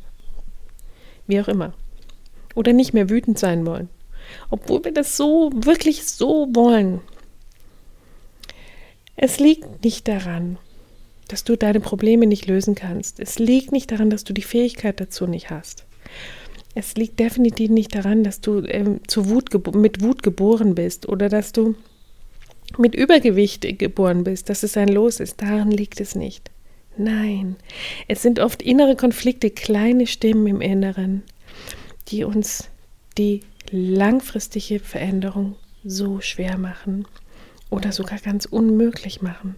wie 1.28 1.42
auch 1.42 1.50
immer. 1.50 1.74
Oder 2.56 2.72
nicht 2.72 2.94
mehr 2.94 3.10
wütend 3.10 3.38
sein 3.38 3.66
wollen, 3.66 3.90
obwohl 4.50 4.86
wir 4.86 4.94
das 4.94 5.18
so, 5.18 5.52
wirklich 5.54 6.06
so 6.06 6.48
wollen. 6.54 7.02
Es 9.18 9.42
liegt 9.42 9.84
nicht 9.84 10.08
daran, 10.08 10.58
dass 11.28 11.44
du 11.44 11.58
deine 11.58 11.82
Probleme 11.82 12.28
nicht 12.28 12.46
lösen 12.46 12.76
kannst. 12.76 13.20
Es 13.20 13.40
liegt 13.40 13.74
nicht 13.74 13.92
daran, 13.92 14.10
dass 14.10 14.24
du 14.24 14.32
die 14.32 14.42
Fähigkeit 14.42 15.02
dazu 15.02 15.28
nicht 15.28 15.50
hast. 15.50 15.84
Es 16.76 16.96
liegt 16.96 17.20
definitiv 17.20 17.72
nicht 17.72 17.96
daran, 17.96 18.24
dass 18.24 18.42
du 18.42 18.60
ähm, 18.68 19.00
zu 19.08 19.30
Wut 19.30 19.52
mit 19.76 20.02
Wut 20.02 20.22
geboren 20.24 20.76
bist 20.76 21.08
oder 21.08 21.30
dass 21.30 21.54
du 21.54 21.76
mit 22.78 22.94
Übergewicht 22.96 23.80
geboren 23.80 24.26
bist, 24.26 24.50
dass 24.50 24.64
es 24.64 24.76
ein 24.76 24.90
Los 24.90 25.22
ist. 25.22 25.42
Daran 25.42 25.72
liegt 25.72 26.02
es 26.02 26.16
nicht. 26.16 26.52
Nein, 26.98 27.56
es 28.08 28.22
sind 28.22 28.40
oft 28.40 28.62
innere 28.62 28.96
Konflikte, 28.96 29.50
kleine 29.50 30.08
Stimmen 30.08 30.48
im 30.48 30.62
Inneren, 30.62 31.24
die 32.10 32.24
uns 32.24 32.70
die 33.18 33.42
langfristige 33.72 34.80
Veränderung 34.80 35.56
so 35.84 36.22
schwer 36.22 36.58
machen 36.58 37.06
oder 37.70 37.92
sogar 37.92 38.20
ganz 38.20 38.46
unmöglich 38.46 39.22
machen, 39.22 39.56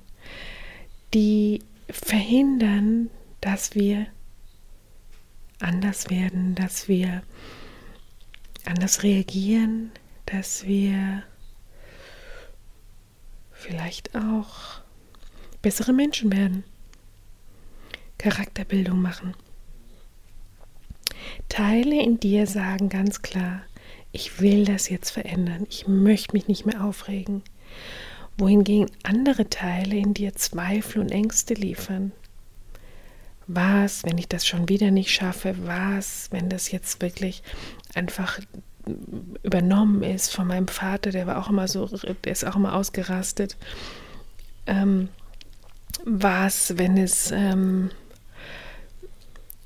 die 1.13 1.59
verhindern, 1.89 3.09
dass 3.41 3.75
wir 3.75 4.07
anders 5.59 6.09
werden, 6.09 6.55
dass 6.55 6.87
wir 6.87 7.23
anders 8.65 9.03
reagieren, 9.03 9.91
dass 10.25 10.65
wir 10.65 11.23
vielleicht 13.51 14.15
auch 14.15 14.81
bessere 15.61 15.93
Menschen 15.93 16.31
werden, 16.31 16.63
Charakterbildung 18.17 19.01
machen. 19.01 19.33
Teile 21.49 22.01
in 22.01 22.19
dir 22.19 22.47
sagen 22.47 22.89
ganz 22.89 23.21
klar, 23.21 23.61
ich 24.11 24.41
will 24.41 24.65
das 24.65 24.89
jetzt 24.89 25.09
verändern, 25.09 25.65
ich 25.69 25.87
möchte 25.87 26.33
mich 26.33 26.47
nicht 26.47 26.65
mehr 26.65 26.83
aufregen. 26.83 27.43
Wohingegen 28.37 28.89
andere 29.03 29.49
Teile 29.49 29.95
in 29.95 30.13
dir 30.13 30.35
Zweifel 30.35 31.01
und 31.01 31.11
Ängste 31.11 31.55
liefern, 31.55 32.11
was, 33.47 34.03
wenn 34.03 34.17
ich 34.17 34.27
das 34.27 34.45
schon 34.45 34.69
wieder 34.69 34.91
nicht 34.91 35.11
schaffe, 35.11 35.55
was, 35.65 36.27
wenn 36.31 36.49
das 36.49 36.71
jetzt 36.71 37.01
wirklich 37.01 37.43
einfach 37.95 38.39
übernommen 39.43 40.03
ist 40.03 40.33
von 40.33 40.47
meinem 40.47 40.67
Vater, 40.67 41.11
der 41.11 41.27
war 41.27 41.37
auch 41.37 41.49
immer 41.49 41.67
so, 41.67 41.87
der 41.87 42.31
ist 42.31 42.45
auch 42.45 42.55
immer 42.55 42.75
ausgerastet. 42.75 43.57
Ähm, 44.65 45.09
was, 46.05 46.77
wenn 46.77 46.97
es 46.97 47.31
ähm, 47.31 47.89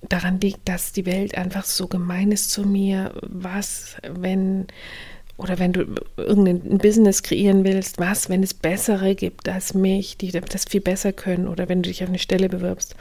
daran 0.01 0.39
liegt, 0.39 0.67
dass 0.67 0.93
die 0.93 1.05
Welt 1.05 1.37
einfach 1.37 1.65
so 1.65 1.87
gemein 1.87 2.31
ist 2.31 2.49
zu 2.49 2.63
mir? 2.63 3.13
Was, 3.21 3.97
wenn 4.07 4.67
oder 5.37 5.57
wenn 5.57 5.73
du 5.73 5.95
irgendein 6.17 6.77
Business 6.77 7.23
kreieren 7.23 7.63
willst, 7.63 7.97
was, 7.97 8.29
wenn 8.29 8.43
es 8.43 8.53
bessere 8.53 9.15
gibt 9.15 9.49
als 9.49 9.73
mich, 9.73 10.17
die 10.17 10.31
das 10.31 10.65
viel 10.65 10.81
besser 10.81 11.13
können 11.13 11.47
oder 11.47 11.67
wenn 11.67 11.81
du 11.81 11.89
dich 11.89 12.03
auf 12.03 12.09
eine 12.09 12.19
Stelle 12.19 12.47
bewirbst? 12.47 12.95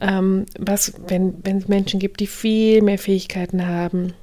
Ähm, 0.00 0.46
was, 0.58 0.94
wenn, 1.06 1.34
wenn 1.44 1.58
es 1.58 1.68
Menschen 1.68 2.00
gibt, 2.00 2.20
die 2.20 2.26
viel 2.26 2.82
mehr 2.82 2.98
Fähigkeiten 2.98 3.66
haben, 3.66 4.14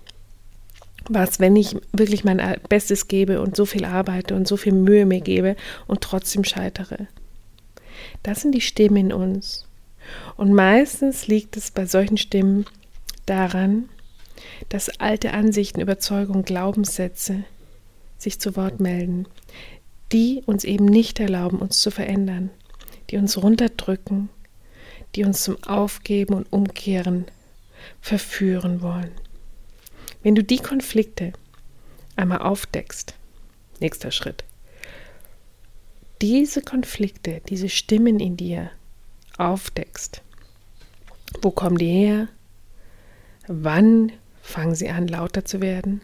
was, 1.09 1.39
wenn 1.39 1.55
ich 1.55 1.77
wirklich 1.93 2.23
mein 2.23 2.41
Bestes 2.67 3.07
gebe 3.07 3.41
und 3.41 3.55
so 3.55 3.65
viel 3.65 3.85
arbeite 3.85 4.35
und 4.35 4.47
so 4.47 4.57
viel 4.57 4.73
Mühe 4.73 5.05
mir 5.05 5.21
gebe 5.21 5.55
und 5.85 6.01
trotzdem 6.01 6.43
scheitere. 6.43 7.07
Das 8.23 8.41
sind 8.41 8.53
die 8.53 8.61
Stimmen 8.61 8.97
in 8.97 9.13
uns. 9.13 9.65
Und 10.35 10.53
meistens 10.53 11.27
liegt 11.27 11.57
es 11.57 11.71
bei 11.71 11.85
solchen 11.85 12.17
Stimmen 12.17 12.65
daran, 13.25 13.89
dass 14.69 14.99
alte 14.99 15.33
Ansichten, 15.33 15.81
Überzeugungen, 15.81 16.43
Glaubenssätze 16.43 17.43
sich 18.17 18.39
zu 18.39 18.55
Wort 18.55 18.79
melden, 18.79 19.27
die 20.11 20.41
uns 20.45 20.63
eben 20.63 20.85
nicht 20.85 21.19
erlauben, 21.19 21.59
uns 21.59 21.79
zu 21.79 21.91
verändern, 21.91 22.49
die 23.09 23.17
uns 23.17 23.41
runterdrücken, 23.41 24.29
die 25.17 25.23
uns 25.23 25.41
zum 25.41 25.61
Aufgeben 25.63 26.35
und 26.35 26.53
Umkehren 26.53 27.25
verführen 28.01 28.81
wollen. 28.83 29.11
Wenn 30.21 30.35
du 30.35 30.43
die 30.43 30.59
Konflikte 30.59 31.33
einmal 32.15 32.43
aufdeckst, 32.43 33.15
nächster 33.79 34.11
Schritt, 34.11 34.43
diese 36.21 36.61
Konflikte, 36.61 37.41
diese 37.49 37.67
Stimmen 37.67 38.19
in 38.19 38.37
dir 38.37 38.69
aufdeckst, 39.39 40.21
wo 41.41 41.49
kommen 41.49 41.79
die 41.79 41.89
her? 41.89 42.27
Wann 43.47 44.11
fangen 44.43 44.75
sie 44.75 44.89
an, 44.89 45.07
lauter 45.07 45.45
zu 45.45 45.61
werden? 45.61 46.01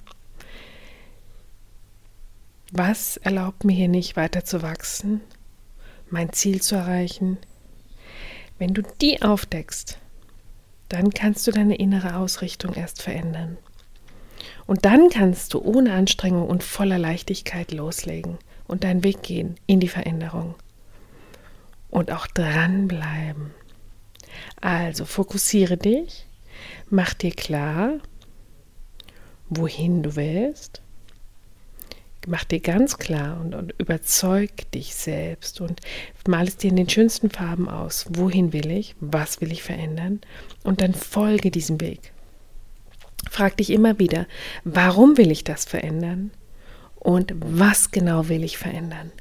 Was 2.72 3.17
erlaubt 3.17 3.63
mir 3.63 3.75
hier 3.75 3.89
nicht 3.89 4.15
weiter 4.15 4.43
zu 4.43 4.63
wachsen, 4.63 5.22
mein 6.10 6.34
Ziel 6.34 6.63
zu 6.63 6.74
erreichen? 6.75 7.38
Wenn 8.60 8.74
du 8.74 8.83
die 9.01 9.22
aufdeckst, 9.22 9.98
dann 10.89 11.10
kannst 11.10 11.48
du 11.48 11.51
deine 11.51 11.75
innere 11.75 12.17
Ausrichtung 12.17 12.75
erst 12.75 13.01
verändern. 13.01 13.57
Und 14.67 14.86
dann 14.86 15.10
kannst 15.10 15.53
du 15.53 15.62
ohne 15.62 15.93
Anstrengung 15.93 16.48
und 16.48 16.63
voller 16.63 17.00
Leichtigkeit 17.00 17.72
loslegen 17.72 18.38
und 18.67 18.83
deinen 18.83 19.03
Weg 19.03 19.24
gehen 19.24 19.55
in 19.65 19.79
die 19.79 19.88
Veränderung. 19.88 20.53
Und 21.89 22.12
auch 22.12 22.27
dranbleiben. 22.27 23.51
Also 24.62 25.05
fokussiere 25.05 25.77
dich, 25.77 26.27
mach 26.89 27.13
dir 27.15 27.31
klar, 27.31 28.00
wohin 29.50 30.03
du 30.03 30.15
willst. 30.15 30.82
Mach 32.27 32.44
dir 32.46 32.60
ganz 32.60 32.98
klar 32.98 33.39
und, 33.42 33.53
und 33.53 33.74
überzeug 33.77 34.72
dich 34.72 34.96
selbst 34.96 35.60
und 35.60 35.82
mal 36.27 36.48
es 36.48 36.58
dir 36.58 36.70
in 36.70 36.77
den 36.77 36.89
schönsten 36.89 37.30
Farben 37.30 37.68
aus. 37.68 38.06
Wohin 38.10 38.53
will 38.53 38.72
ich? 38.72 38.96
Was 39.00 39.42
will 39.42 39.51
ich 39.51 39.63
verändern? 39.63 40.22
Und 40.63 40.82
dann 40.82 40.94
folge 40.94 41.51
diesem 41.51 41.82
Weg. 41.82 42.13
Frag 43.30 43.58
dich 43.58 43.70
immer 43.70 44.00
wieder, 44.00 44.27
warum 44.63 45.18
will 45.18 45.32
ich 45.32 45.44
das 45.44 45.65
verändern? 45.65 46.32
Und 46.96 47.34
was 47.36 47.92
genau 47.92 48.30
will 48.30 48.44
ich 48.44 48.58
verändern? 48.58 49.12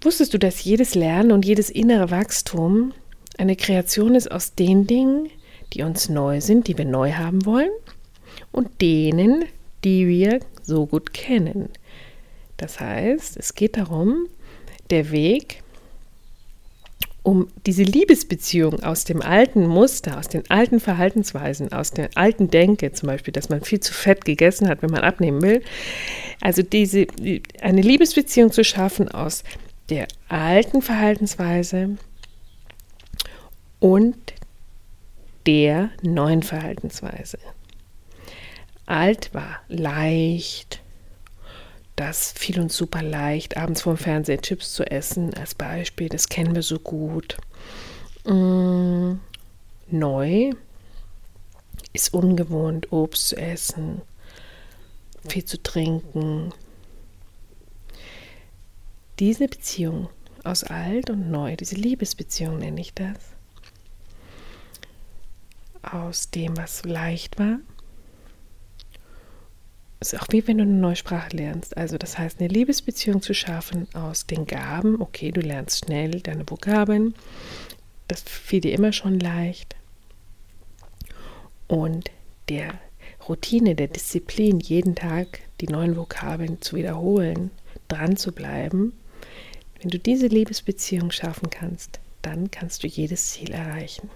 Wusstest 0.00 0.32
du, 0.32 0.38
dass 0.38 0.64
jedes 0.64 0.94
Lernen 0.94 1.30
und 1.32 1.44
jedes 1.44 1.68
innere 1.68 2.10
Wachstum 2.10 2.94
eine 3.36 3.56
Kreation 3.56 4.14
ist 4.14 4.30
aus 4.30 4.54
den 4.54 4.86
Dingen, 4.86 5.28
die 5.72 5.82
uns 5.82 6.08
neu 6.08 6.40
sind, 6.40 6.68
die 6.68 6.78
wir 6.78 6.86
neu 6.86 7.12
haben 7.12 7.44
wollen, 7.44 7.70
und 8.52 8.80
denen, 8.80 9.44
die 9.84 10.08
wir 10.08 10.40
so 10.70 10.86
gut 10.86 11.12
kennen. 11.12 11.68
Das 12.56 12.80
heißt, 12.80 13.36
es 13.36 13.54
geht 13.54 13.76
darum, 13.76 14.28
der 14.90 15.10
Weg, 15.10 15.62
um 17.22 17.48
diese 17.66 17.82
Liebesbeziehung 17.82 18.82
aus 18.82 19.04
dem 19.04 19.20
alten 19.20 19.66
Muster, 19.66 20.16
aus 20.18 20.28
den 20.28 20.48
alten 20.50 20.80
Verhaltensweisen, 20.80 21.72
aus 21.72 21.90
der 21.90 22.08
alten 22.14 22.48
Denke 22.48 22.92
zum 22.92 23.08
Beispiel, 23.08 23.32
dass 23.32 23.50
man 23.50 23.62
viel 23.62 23.80
zu 23.80 23.92
fett 23.92 24.24
gegessen 24.24 24.68
hat, 24.68 24.82
wenn 24.82 24.90
man 24.90 25.02
abnehmen 25.02 25.42
will, 25.42 25.62
also 26.40 26.62
diese, 26.62 27.06
eine 27.60 27.82
Liebesbeziehung 27.82 28.52
zu 28.52 28.64
schaffen 28.64 29.08
aus 29.08 29.42
der 29.90 30.06
alten 30.28 30.80
Verhaltensweise 30.80 31.96
und 33.80 34.16
der 35.46 35.90
neuen 36.02 36.42
Verhaltensweise. 36.42 37.38
Alt 38.90 39.32
war 39.34 39.60
leicht, 39.68 40.82
das 41.94 42.32
fiel 42.32 42.58
uns 42.58 42.76
super 42.76 43.02
leicht, 43.02 43.56
abends 43.56 43.82
vorm 43.82 43.96
Fernseher 43.96 44.40
Chips 44.40 44.74
zu 44.74 44.82
essen, 44.84 45.32
als 45.34 45.54
Beispiel, 45.54 46.08
das 46.08 46.28
kennen 46.28 46.56
wir 46.56 46.64
so 46.64 46.80
gut. 46.80 47.36
Mm, 48.24 49.20
neu 49.92 50.50
ist 51.92 52.12
ungewohnt, 52.12 52.90
Obst 52.90 53.28
zu 53.28 53.36
essen, 53.36 54.02
viel 55.24 55.44
zu 55.44 55.62
trinken. 55.62 56.52
Diese 59.20 59.46
Beziehung 59.46 60.08
aus 60.42 60.64
alt 60.64 61.10
und 61.10 61.30
neu, 61.30 61.54
diese 61.54 61.76
Liebesbeziehung 61.76 62.58
nenne 62.58 62.80
ich 62.80 62.92
das, 62.92 63.18
aus 65.80 66.30
dem, 66.30 66.56
was 66.56 66.84
leicht 66.84 67.38
war, 67.38 67.60
ist 70.00 70.18
auch 70.18 70.26
wie 70.30 70.46
wenn 70.46 70.58
du 70.58 70.62
eine 70.64 70.72
neue 70.72 70.96
Sprache 70.96 71.36
lernst. 71.36 71.76
Also 71.76 71.98
das 71.98 72.18
heißt, 72.18 72.40
eine 72.40 72.48
Liebesbeziehung 72.48 73.20
zu 73.20 73.34
schaffen 73.34 73.86
aus 73.94 74.26
den 74.26 74.46
Gaben. 74.46 75.00
Okay, 75.00 75.30
du 75.30 75.40
lernst 75.40 75.84
schnell 75.84 76.20
deine 76.20 76.48
Vokabeln. 76.48 77.14
Das 78.08 78.22
fiel 78.22 78.62
dir 78.62 78.72
immer 78.72 78.92
schon 78.92 79.20
leicht. 79.20 79.76
Und 81.68 82.10
der 82.48 82.74
Routine, 83.28 83.74
der 83.74 83.88
Disziplin, 83.88 84.58
jeden 84.58 84.94
Tag 84.94 85.40
die 85.60 85.68
neuen 85.68 85.96
Vokabeln 85.96 86.60
zu 86.62 86.76
wiederholen, 86.76 87.50
dran 87.88 88.16
zu 88.16 88.32
bleiben. 88.32 88.94
Wenn 89.80 89.90
du 89.90 89.98
diese 89.98 90.26
Liebesbeziehung 90.26 91.10
schaffen 91.10 91.50
kannst, 91.50 92.00
dann 92.22 92.50
kannst 92.50 92.82
du 92.82 92.86
jedes 92.86 93.30
Ziel 93.30 93.52
erreichen. 93.52 94.10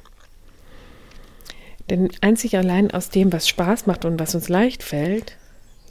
Denn 1.90 2.10
einzig 2.22 2.56
allein 2.56 2.90
aus 2.90 3.10
dem, 3.10 3.32
was 3.32 3.48
Spaß 3.48 3.86
macht 3.86 4.04
und 4.04 4.18
was 4.18 4.34
uns 4.34 4.48
leicht 4.48 4.82
fällt, 4.82 5.36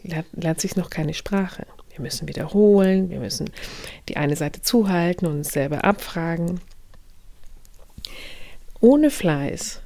lernt 0.03 0.61
sich 0.61 0.75
noch 0.75 0.89
keine 0.89 1.13
Sprache. 1.13 1.65
Wir 1.91 2.01
müssen 2.01 2.27
wiederholen, 2.27 3.09
wir 3.09 3.19
müssen 3.19 3.49
die 4.09 4.17
eine 4.17 4.35
Seite 4.35 4.61
zuhalten 4.61 5.27
und 5.27 5.37
uns 5.37 5.49
selber 5.49 5.83
abfragen. 5.83 6.59
Ohne 8.79 9.09
Fleiß 9.11 9.81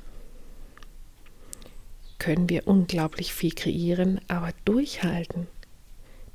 können 2.18 2.50
wir 2.50 2.68
unglaublich 2.68 3.34
viel 3.34 3.54
kreieren, 3.54 4.22
aber 4.28 4.52
durchhalten, 4.66 5.48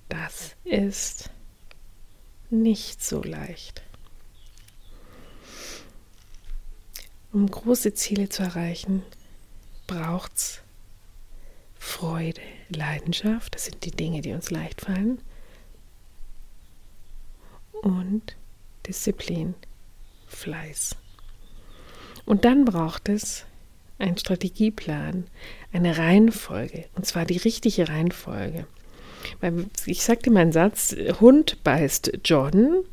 das 0.09 0.55
ist 0.65 1.31
nicht 2.51 3.03
so 3.03 3.23
leicht. 3.23 3.83
Um 7.33 7.51
große 7.51 7.95
Ziele 7.95 8.29
zu 8.29 8.43
erreichen, 8.43 9.03
braucht 9.87 10.37
es 10.37 10.62
Freude, 11.85 12.41
Leidenschaft, 12.69 13.57
das 13.57 13.65
sind 13.65 13.85
die 13.85 13.91
Dinge, 13.91 14.21
die 14.21 14.33
uns 14.33 14.53
leicht 14.53 14.83
fallen. 14.83 15.21
Und 17.83 18.37
Disziplin, 18.87 19.55
Fleiß. 20.29 20.95
Und 22.25 22.45
dann 22.45 22.65
braucht 22.65 23.09
es 23.09 23.47
einen 23.99 24.17
Strategieplan, 24.17 25.27
eine 25.73 25.99
Reihenfolge, 25.99 26.85
und 26.95 27.05
zwar 27.05 27.25
die 27.25 27.39
richtige 27.39 27.89
Reihenfolge. 27.89 28.65
Weil 29.41 29.67
ich 29.85 30.05
sagte 30.05 30.31
meinen 30.31 30.53
Satz, 30.53 30.95
Hund 31.21 31.65
beißt 31.65 32.21
John 32.25 32.85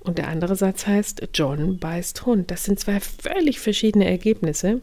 und 0.00 0.16
der 0.18 0.28
andere 0.28 0.56
Satz 0.56 0.86
heißt, 0.86 1.28
John 1.34 1.78
beißt 1.78 2.24
Hund. 2.24 2.50
Das 2.50 2.64
sind 2.64 2.80
zwei 2.80 3.00
völlig 3.00 3.60
verschiedene 3.60 4.06
Ergebnisse. 4.06 4.80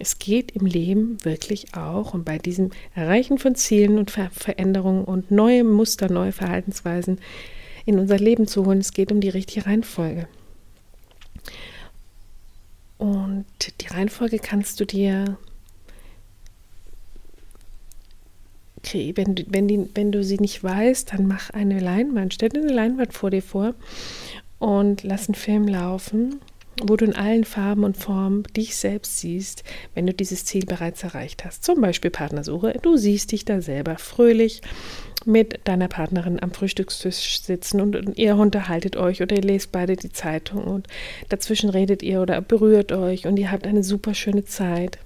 Es 0.00 0.18
geht 0.18 0.52
im 0.52 0.66
Leben 0.66 1.24
wirklich 1.24 1.74
auch 1.74 2.12
und 2.12 2.24
bei 2.24 2.38
diesem 2.38 2.70
Erreichen 2.94 3.38
von 3.38 3.54
Zielen 3.54 3.98
und 3.98 4.10
Ver 4.10 4.30
Veränderungen 4.30 5.04
und 5.04 5.30
neue 5.30 5.64
Muster, 5.64 6.10
neue 6.10 6.32
Verhaltensweisen 6.32 7.20
in 7.86 7.98
unser 7.98 8.18
Leben 8.18 8.46
zu 8.46 8.66
holen. 8.66 8.78
Es 8.78 8.92
geht 8.92 9.12
um 9.12 9.20
die 9.20 9.28
richtige 9.28 9.66
Reihenfolge. 9.66 10.28
Und 12.98 13.46
die 13.80 13.86
Reihenfolge 13.86 14.38
kannst 14.40 14.80
du 14.80 14.84
dir, 14.84 15.38
wenn 18.92 19.44
wenn, 19.48 19.68
die, 19.68 19.88
wenn 19.94 20.12
du 20.12 20.24
sie 20.24 20.38
nicht 20.38 20.62
weißt, 20.64 21.12
dann 21.12 21.26
mach 21.26 21.50
eine 21.50 21.78
Leinwand, 21.78 22.34
stell 22.34 22.48
dir 22.48 22.60
eine 22.60 22.72
Leinwand 22.72 23.12
vor 23.14 23.30
dir 23.30 23.42
vor 23.42 23.74
und 24.58 25.02
lass 25.02 25.28
einen 25.28 25.34
Film 25.34 25.68
laufen 25.68 26.40
wo 26.82 26.96
du 26.96 27.04
in 27.04 27.14
allen 27.14 27.44
Farben 27.44 27.84
und 27.84 27.96
Formen 27.96 28.44
dich 28.56 28.76
selbst 28.76 29.18
siehst, 29.18 29.64
wenn 29.94 30.06
du 30.06 30.14
dieses 30.14 30.44
Ziel 30.44 30.64
bereits 30.64 31.02
erreicht 31.02 31.44
hast. 31.44 31.64
Zum 31.64 31.80
Beispiel 31.80 32.10
Partnersuche. 32.10 32.78
Du 32.82 32.96
siehst 32.96 33.32
dich 33.32 33.44
da 33.44 33.60
selber 33.60 33.98
fröhlich 33.98 34.62
mit 35.24 35.60
deiner 35.64 35.88
Partnerin 35.88 36.40
am 36.40 36.52
Frühstückstisch 36.52 37.42
sitzen 37.42 37.80
und, 37.80 38.16
ihr 38.16 38.36
unterhaltet 38.36 38.96
euch 38.96 39.20
oder 39.22 39.36
ihr 39.36 39.42
lest 39.42 39.72
beide 39.72 39.96
die 39.96 40.12
Zeitung 40.12 40.64
und 40.64 40.86
dazwischen 41.28 41.70
redet 41.70 42.02
ihr 42.02 42.22
oder 42.22 42.40
berührt 42.40 42.92
euch 42.92 43.26
und 43.26 43.36
ihr 43.38 43.50
habt 43.50 43.66
eine 43.66 43.82
super 43.82 44.14
schöne 44.14 44.44
Zeit. 44.44 44.98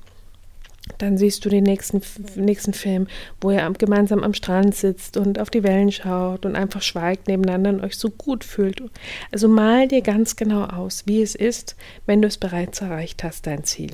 Dann 0.99 1.16
siehst 1.16 1.45
du 1.45 1.49
den 1.49 1.64
nächsten, 1.64 2.03
nächsten 2.35 2.73
Film, 2.73 3.07
wo 3.40 3.51
ihr 3.51 3.71
gemeinsam 3.79 4.25
am 4.25 4.35
Strand 4.35 4.75
sitzt 4.75 5.16
und 5.16 5.38
auf 5.38 5.49
die 5.49 5.62
Wellen 5.62 5.92
schaut 5.92 6.45
und 6.45 6.57
einfach 6.57 6.83
schweigt 6.83 7.29
nebeneinander 7.29 7.71
und 7.71 7.85
euch 7.85 7.97
so 7.97 8.11
gut 8.11 8.45
fühlt. 8.45 8.83
Also 9.31 9.49
mal 9.49 9.87
dir 9.87 10.03
ganz 10.03 10.35
genau 10.37 10.64
aus, 10.64 11.05
wie 11.07 11.23
es 11.23 11.35
ist, 11.35 11.77
wenn 12.07 12.21
du 12.21 12.29
es 12.29 12.37
bereits 12.37 12.81
erreicht 12.81 13.23
hast, 13.23 13.47
dein 13.47 13.64
Ziel. 13.64 13.92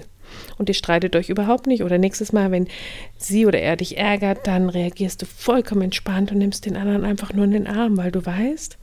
Und 0.59 0.69
ihr 0.69 0.75
streitet 0.75 1.17
euch 1.17 1.29
überhaupt 1.29 1.67
nicht. 1.67 1.83
Oder 1.83 1.99
nächstes 1.99 2.33
Mal, 2.33 2.51
wenn 2.51 2.69
sie 3.17 3.47
oder 3.47 3.61
er 3.61 3.77
dich 3.77 3.97
ärgert, 3.97 4.47
dann 4.47 4.69
reagierst 4.69 5.23
du 5.23 5.27
vollkommen 5.27 5.83
entspannt 5.83 6.33
und 6.33 6.39
nimmst 6.39 6.67
den 6.67 6.77
anderen 6.77 7.05
einfach 7.05 7.33
nur 7.33 7.45
in 7.45 7.53
den 7.53 7.67
Arm, 7.67 7.97
weil 7.97 8.11
du 8.11 8.25
weißt, 8.25 8.79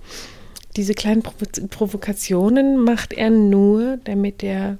diese 0.76 0.94
kleinen 0.94 1.24
Provokationen 1.24 2.78
macht 2.78 3.14
er 3.14 3.30
nur, 3.30 3.98
damit 4.04 4.44
er 4.44 4.78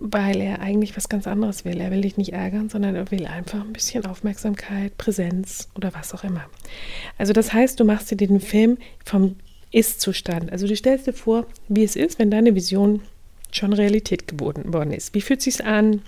weil 0.00 0.40
er 0.40 0.60
eigentlich 0.60 0.96
was 0.96 1.08
ganz 1.08 1.26
anderes 1.26 1.64
will. 1.64 1.80
Er 1.80 1.90
will 1.90 2.02
dich 2.02 2.16
nicht 2.16 2.32
ärgern, 2.32 2.68
sondern 2.68 2.94
er 2.94 3.10
will 3.10 3.26
einfach 3.26 3.60
ein 3.60 3.72
bisschen 3.72 4.06
Aufmerksamkeit, 4.06 4.96
Präsenz 4.98 5.68
oder 5.74 5.94
was 5.94 6.14
auch 6.14 6.24
immer. 6.24 6.44
Also 7.18 7.32
das 7.32 7.52
heißt, 7.52 7.80
du 7.80 7.84
machst 7.84 8.10
dir 8.10 8.16
den 8.16 8.40
Film 8.40 8.78
vom 9.04 9.36
Ist-Zustand. 9.70 10.52
Also 10.52 10.66
du 10.66 10.76
stellst 10.76 11.06
dir 11.06 11.12
vor, 11.12 11.46
wie 11.68 11.84
es 11.84 11.96
ist, 11.96 12.18
wenn 12.18 12.30
deine 12.30 12.54
Vision 12.54 13.00
schon 13.50 13.72
Realität 13.72 14.28
geworden 14.28 14.72
worden 14.72 14.92
ist. 14.92 15.14
Wie 15.14 15.20
fühlt 15.20 15.40
es 15.40 15.44
sich 15.44 15.64
an? 15.64 16.02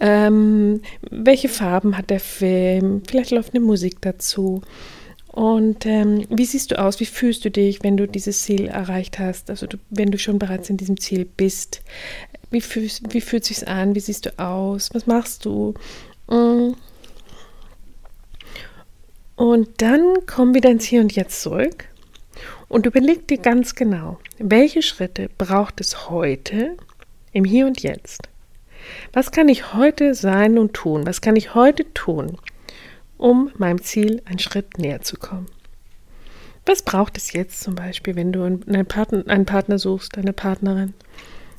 Ähm, 0.00 0.82
welche 1.10 1.48
Farben 1.48 1.96
hat 1.96 2.10
der 2.10 2.20
Film? 2.20 3.02
Vielleicht 3.08 3.30
läuft 3.30 3.54
eine 3.54 3.64
Musik 3.64 3.96
dazu. 4.00 4.62
Und 5.28 5.86
ähm, 5.86 6.26
wie 6.30 6.46
siehst 6.46 6.70
du 6.70 6.78
aus? 6.78 7.00
Wie 7.00 7.06
fühlst 7.06 7.44
du 7.44 7.50
dich, 7.50 7.82
wenn 7.82 7.96
du 7.96 8.08
dieses 8.08 8.42
Ziel 8.42 8.66
erreicht 8.66 9.18
hast? 9.18 9.50
Also 9.50 9.66
du, 9.66 9.76
wenn 9.90 10.10
du 10.10 10.18
schon 10.18 10.38
bereits 10.38 10.70
in 10.70 10.76
diesem 10.76 10.98
Ziel 10.98 11.24
bist? 11.24 11.82
Wie, 12.50 12.60
fühl, 12.60 12.88
wie 13.10 13.20
fühlt 13.20 13.42
es 13.42 13.58
sich 13.58 13.68
an? 13.68 13.94
Wie 13.94 14.00
siehst 14.00 14.26
du 14.26 14.38
aus? 14.38 14.90
Was 14.94 15.06
machst 15.06 15.44
du? 15.44 15.74
Mm. 16.28 16.72
Und 19.36 19.68
dann 19.80 20.14
komm 20.26 20.54
wieder 20.54 20.70
ins 20.70 20.86
Hier 20.86 21.00
und 21.00 21.14
Jetzt 21.14 21.42
zurück 21.42 21.84
und 22.68 22.86
überleg 22.86 23.28
dir 23.28 23.38
ganz 23.38 23.74
genau, 23.74 24.18
welche 24.38 24.82
Schritte 24.82 25.30
braucht 25.38 25.80
es 25.80 26.10
heute 26.10 26.76
im 27.32 27.44
Hier 27.44 27.66
und 27.66 27.82
Jetzt? 27.82 28.28
Was 29.12 29.30
kann 29.30 29.48
ich 29.48 29.74
heute 29.74 30.14
sein 30.14 30.58
und 30.58 30.74
tun? 30.74 31.06
Was 31.06 31.20
kann 31.20 31.36
ich 31.36 31.54
heute 31.54 31.92
tun, 31.94 32.38
um 33.18 33.50
meinem 33.58 33.82
Ziel 33.82 34.22
einen 34.24 34.38
Schritt 34.38 34.78
näher 34.78 35.02
zu 35.02 35.16
kommen. 35.16 35.46
Was 36.64 36.82
braucht 36.82 37.16
es 37.16 37.32
jetzt 37.32 37.60
zum 37.60 37.74
Beispiel, 37.74 38.14
wenn 38.14 38.32
du 38.32 38.42
einen 38.42 38.86
Partner, 38.86 39.24
einen 39.26 39.46
Partner 39.46 39.78
suchst, 39.78 40.18
eine 40.18 40.32
Partnerin? 40.32 40.94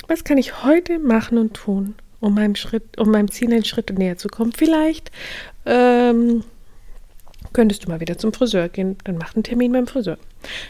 Was 0.08 0.24
kann 0.24 0.38
ich 0.38 0.64
heute 0.64 1.00
machen 1.00 1.38
und 1.38 1.54
tun, 1.54 1.96
um 2.20 2.36
meinem 2.36 2.56
Schritt, 2.56 2.98
um 2.98 3.12
meinem 3.12 3.32
Ziel 3.32 3.52
einen 3.52 3.66
Schritt 3.66 3.90
näher 3.98 4.18
zu 4.18 4.28
kommen? 4.28 4.52
Vielleicht 4.52 5.12
ähm, 5.66 6.44
könntest 7.54 7.86
du 7.86 7.90
mal 7.90 8.00
wieder 8.00 8.18
zum 8.18 8.34
Friseur 8.34 8.70
gehen, 8.70 8.98
dann 9.04 9.18
mach 9.18 9.36
einen 9.36 9.44
Termin 9.44 9.72
beim 9.72 9.88
Friseur. 9.88 10.18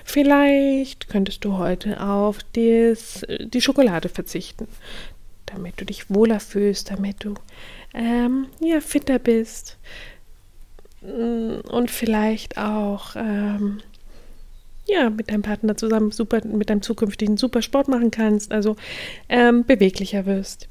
Vielleicht 0.04 1.10
könntest 1.10 1.44
du 1.44 1.58
heute 1.58 2.02
auf 2.02 2.40
des, 2.56 3.26
die 3.40 3.62
Schokolade 3.62 4.10
verzichten, 4.10 4.68
damit 5.46 5.80
du 5.82 5.86
dich 5.86 6.10
wohler 6.10 6.40
fühlst, 6.40 6.92
damit 6.92 7.24
du 7.24 7.34
ähm, 7.94 8.48
ja, 8.62 8.80
fitter 8.80 9.20
bist. 9.20 9.78
Mm, 11.02 11.60
und 11.70 11.92
vielleicht 11.92 12.58
auch 12.58 13.16
ähm, 13.16 13.82
ja, 14.86 15.10
mit 15.10 15.30
deinem 15.30 15.44
Partner 15.44 15.78
zusammen 15.78 16.12
super, 16.12 16.46
mit 16.46 16.70
deinem 16.70 16.82
zukünftigen 16.82 17.38
super 17.38 17.62
Sport 17.62 17.88
machen 17.88 18.12
kannst, 18.12 18.52
also 18.52 18.76
ähm, 19.30 19.66
beweglicher 19.66 20.26
wirst. 20.26 20.68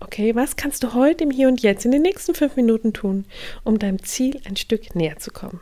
Okay, 0.00 0.34
was 0.34 0.56
kannst 0.56 0.82
du 0.84 0.92
heute 0.92 1.24
im 1.24 1.30
Hier 1.30 1.48
und 1.48 1.62
Jetzt 1.62 1.86
in 1.86 1.90
den 1.90 2.02
nächsten 2.02 2.34
fünf 2.34 2.56
Minuten 2.56 2.92
tun, 2.92 3.24
um 3.64 3.78
deinem 3.78 4.02
Ziel 4.02 4.40
ein 4.44 4.56
Stück 4.56 4.94
näher 4.94 5.18
zu 5.18 5.30
kommen? 5.30 5.60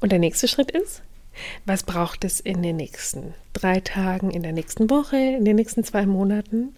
Und 0.00 0.10
der 0.10 0.18
nächste 0.18 0.48
Schritt 0.48 0.70
ist, 0.70 1.02
was 1.66 1.82
braucht 1.82 2.24
es 2.24 2.40
in 2.40 2.62
den 2.62 2.76
nächsten 2.76 3.34
drei 3.52 3.80
Tagen, 3.80 4.30
in 4.30 4.42
der 4.42 4.52
nächsten 4.52 4.88
Woche, 4.88 5.16
in 5.16 5.44
den 5.44 5.56
nächsten 5.56 5.84
zwei 5.84 6.06
Monaten, 6.06 6.74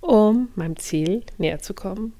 um 0.00 0.48
meinem 0.54 0.76
Ziel 0.76 1.24
näher 1.38 1.58
zu 1.58 1.74
kommen? 1.74 2.12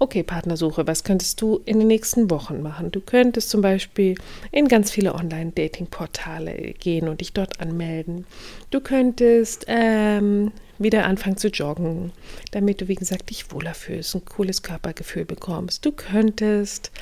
Okay, 0.00 0.22
Partnersuche, 0.22 0.86
was 0.86 1.02
könntest 1.02 1.40
du 1.40 1.60
in 1.64 1.80
den 1.80 1.88
nächsten 1.88 2.30
Wochen 2.30 2.62
machen? 2.62 2.92
Du 2.92 3.00
könntest 3.00 3.50
zum 3.50 3.62
Beispiel 3.62 4.14
in 4.52 4.68
ganz 4.68 4.92
viele 4.92 5.12
Online-Dating-Portale 5.12 6.74
gehen 6.78 7.08
und 7.08 7.20
dich 7.20 7.32
dort 7.32 7.60
anmelden. 7.60 8.24
Du 8.70 8.80
könntest 8.80 9.64
ähm, 9.66 10.52
wieder 10.78 11.04
anfangen 11.04 11.36
zu 11.36 11.48
joggen, 11.48 12.12
damit 12.52 12.80
du, 12.80 12.86
wie 12.86 12.94
gesagt, 12.94 13.30
dich 13.30 13.50
wohler 13.50 13.74
fühlst, 13.74 14.14
ein 14.14 14.24
cooles 14.24 14.62
Körpergefühl 14.62 15.24
bekommst. 15.24 15.84
Du 15.84 15.90
könntest 15.90 16.92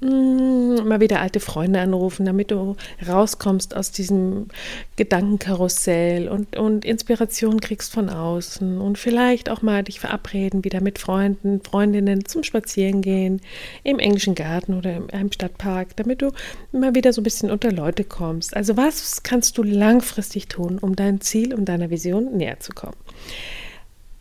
mal 0.00 1.00
wieder 1.00 1.20
alte 1.20 1.40
Freunde 1.40 1.80
anrufen, 1.80 2.26
damit 2.26 2.50
du 2.50 2.76
rauskommst 3.06 3.74
aus 3.74 3.92
diesem 3.92 4.48
Gedankenkarussell 4.96 6.28
und, 6.28 6.56
und 6.56 6.84
Inspiration 6.84 7.60
kriegst 7.60 7.92
von 7.92 8.10
außen 8.10 8.78
und 8.78 8.98
vielleicht 8.98 9.48
auch 9.48 9.62
mal 9.62 9.82
dich 9.82 10.00
verabreden, 10.00 10.64
wieder 10.64 10.80
mit 10.80 10.98
Freunden, 10.98 11.62
Freundinnen 11.62 12.26
zum 12.26 12.42
Spazierengehen 12.42 13.40
im 13.84 13.98
englischen 13.98 14.34
Garten 14.34 14.74
oder 14.74 14.96
in 14.96 15.10
einem 15.10 15.32
Stadtpark, 15.32 15.96
damit 15.96 16.20
du 16.20 16.32
mal 16.72 16.94
wieder 16.94 17.12
so 17.12 17.22
ein 17.22 17.24
bisschen 17.24 17.50
unter 17.50 17.72
Leute 17.72 18.04
kommst. 18.04 18.54
Also 18.54 18.76
was 18.76 19.22
kannst 19.22 19.56
du 19.56 19.62
langfristig 19.62 20.48
tun, 20.48 20.78
um 20.78 20.94
dein 20.94 21.20
Ziel, 21.22 21.54
um 21.54 21.64
deiner 21.64 21.90
Vision 21.90 22.36
näher 22.36 22.60
zu 22.60 22.72
kommen? 22.72 22.96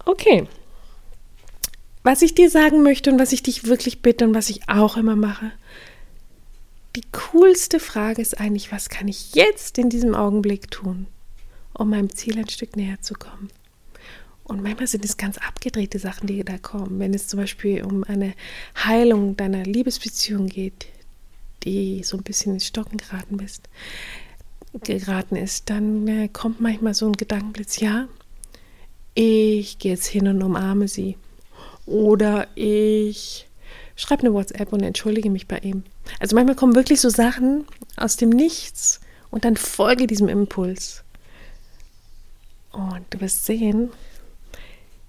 Okay, 0.05 0.47
was 2.05 2.21
ich 2.21 2.35
dir 2.35 2.51
sagen 2.51 2.83
möchte 2.83 3.11
und 3.11 3.19
was 3.19 3.33
ich 3.33 3.41
dich 3.41 3.65
wirklich 3.65 4.03
bitte 4.03 4.25
und 4.25 4.35
was 4.35 4.51
ich 4.51 4.69
auch 4.69 4.95
immer 4.95 5.15
mache, 5.15 5.51
die 6.95 7.01
coolste 7.11 7.79
Frage 7.79 8.21
ist 8.21 8.39
eigentlich, 8.39 8.71
was 8.71 8.89
kann 8.89 9.07
ich 9.07 9.33
jetzt 9.33 9.79
in 9.79 9.89
diesem 9.89 10.13
Augenblick 10.13 10.69
tun, 10.69 11.07
um 11.73 11.89
meinem 11.89 12.15
Ziel 12.15 12.37
ein 12.37 12.47
Stück 12.47 12.75
näher 12.75 13.01
zu 13.01 13.15
kommen? 13.15 13.49
Und 14.43 14.61
manchmal 14.61 14.85
sind 14.85 15.03
es 15.03 15.17
ganz 15.17 15.39
abgedrehte 15.39 15.97
Sachen, 15.97 16.27
die 16.27 16.43
da 16.43 16.59
kommen. 16.59 16.99
Wenn 16.99 17.15
es 17.15 17.27
zum 17.27 17.39
Beispiel 17.39 17.83
um 17.83 18.03
eine 18.03 18.35
Heilung 18.77 19.35
deiner 19.35 19.63
Liebesbeziehung 19.63 20.45
geht, 20.45 20.85
die 21.63 22.03
so 22.03 22.17
ein 22.17 22.23
bisschen 22.23 22.53
ins 22.53 22.67
Stocken 22.67 22.97
geraten 22.97 23.39
ist, 23.39 23.67
geraten 24.83 25.37
ist, 25.37 25.71
dann 25.71 26.07
äh, 26.07 26.27
kommt 26.27 26.61
manchmal 26.61 26.93
so 26.93 27.07
ein 27.07 27.13
Gedankenblitz, 27.13 27.79
ja, 27.79 28.07
ich 29.15 29.79
gehe 29.79 29.93
jetzt 29.93 30.05
hin 30.05 30.27
und 30.27 30.43
umarme 30.43 30.87
sie. 30.87 31.17
Oder 31.85 32.47
ich 32.55 33.47
schreibe 33.95 34.23
eine 34.23 34.33
WhatsApp 34.33 34.73
und 34.73 34.81
entschuldige 34.81 35.29
mich 35.29 35.47
bei 35.47 35.59
ihm. 35.59 35.83
Also 36.19 36.35
manchmal 36.35 36.55
kommen 36.55 36.75
wirklich 36.75 37.01
so 37.01 37.09
Sachen 37.09 37.65
aus 37.95 38.17
dem 38.17 38.29
Nichts 38.29 38.99
und 39.31 39.45
dann 39.45 39.57
folge 39.57 40.07
diesem 40.07 40.27
Impuls. 40.27 41.03
Und 42.71 43.05
du 43.09 43.21
wirst 43.21 43.45
sehen, 43.45 43.89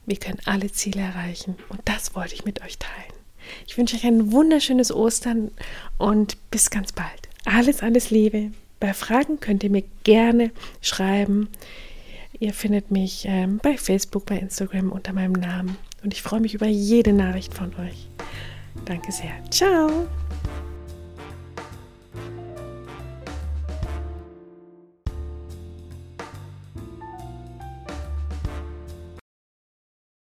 wir 0.07 0.17
können 0.17 0.39
alle 0.45 0.71
Ziele 0.71 1.01
erreichen. 1.01 1.57
Und 1.69 1.81
das 1.85 2.15
wollte 2.15 2.35
ich 2.35 2.45
mit 2.45 2.63
euch 2.63 2.79
teilen. 2.79 3.13
Ich 3.67 3.77
wünsche 3.77 3.97
euch 3.97 4.05
ein 4.05 4.33
wunderschönes 4.33 4.93
Ostern 4.93 5.51
und 5.99 6.37
bis 6.51 6.71
ganz 6.71 6.93
bald. 6.93 7.29
Alles, 7.45 7.83
alles 7.83 8.11
Liebe. 8.11 8.53
Bei 8.79 8.93
Fragen 8.93 9.41
könnt 9.41 9.65
ihr 9.65 9.71
mir 9.71 9.85
gerne 10.05 10.51
schreiben. 10.81 11.49
Ihr 12.39 12.53
findet 12.53 12.91
mich 12.91 13.25
ähm, 13.27 13.59
bei 13.63 13.77
Facebook, 13.79 14.27
bei 14.27 14.39
Instagram 14.39 14.93
unter 14.93 15.13
meinem 15.13 15.33
Namen 15.33 15.77
und 16.03 16.13
ich 16.13 16.23
freue 16.23 16.41
mich 16.41 16.55
über 16.55 16.67
jede 16.67 17.13
Nachricht 17.13 17.55
von 17.55 17.75
euch. 17.77 18.09
Danke 18.85 19.13
sehr. 19.13 19.33
Ciao. 19.51 20.07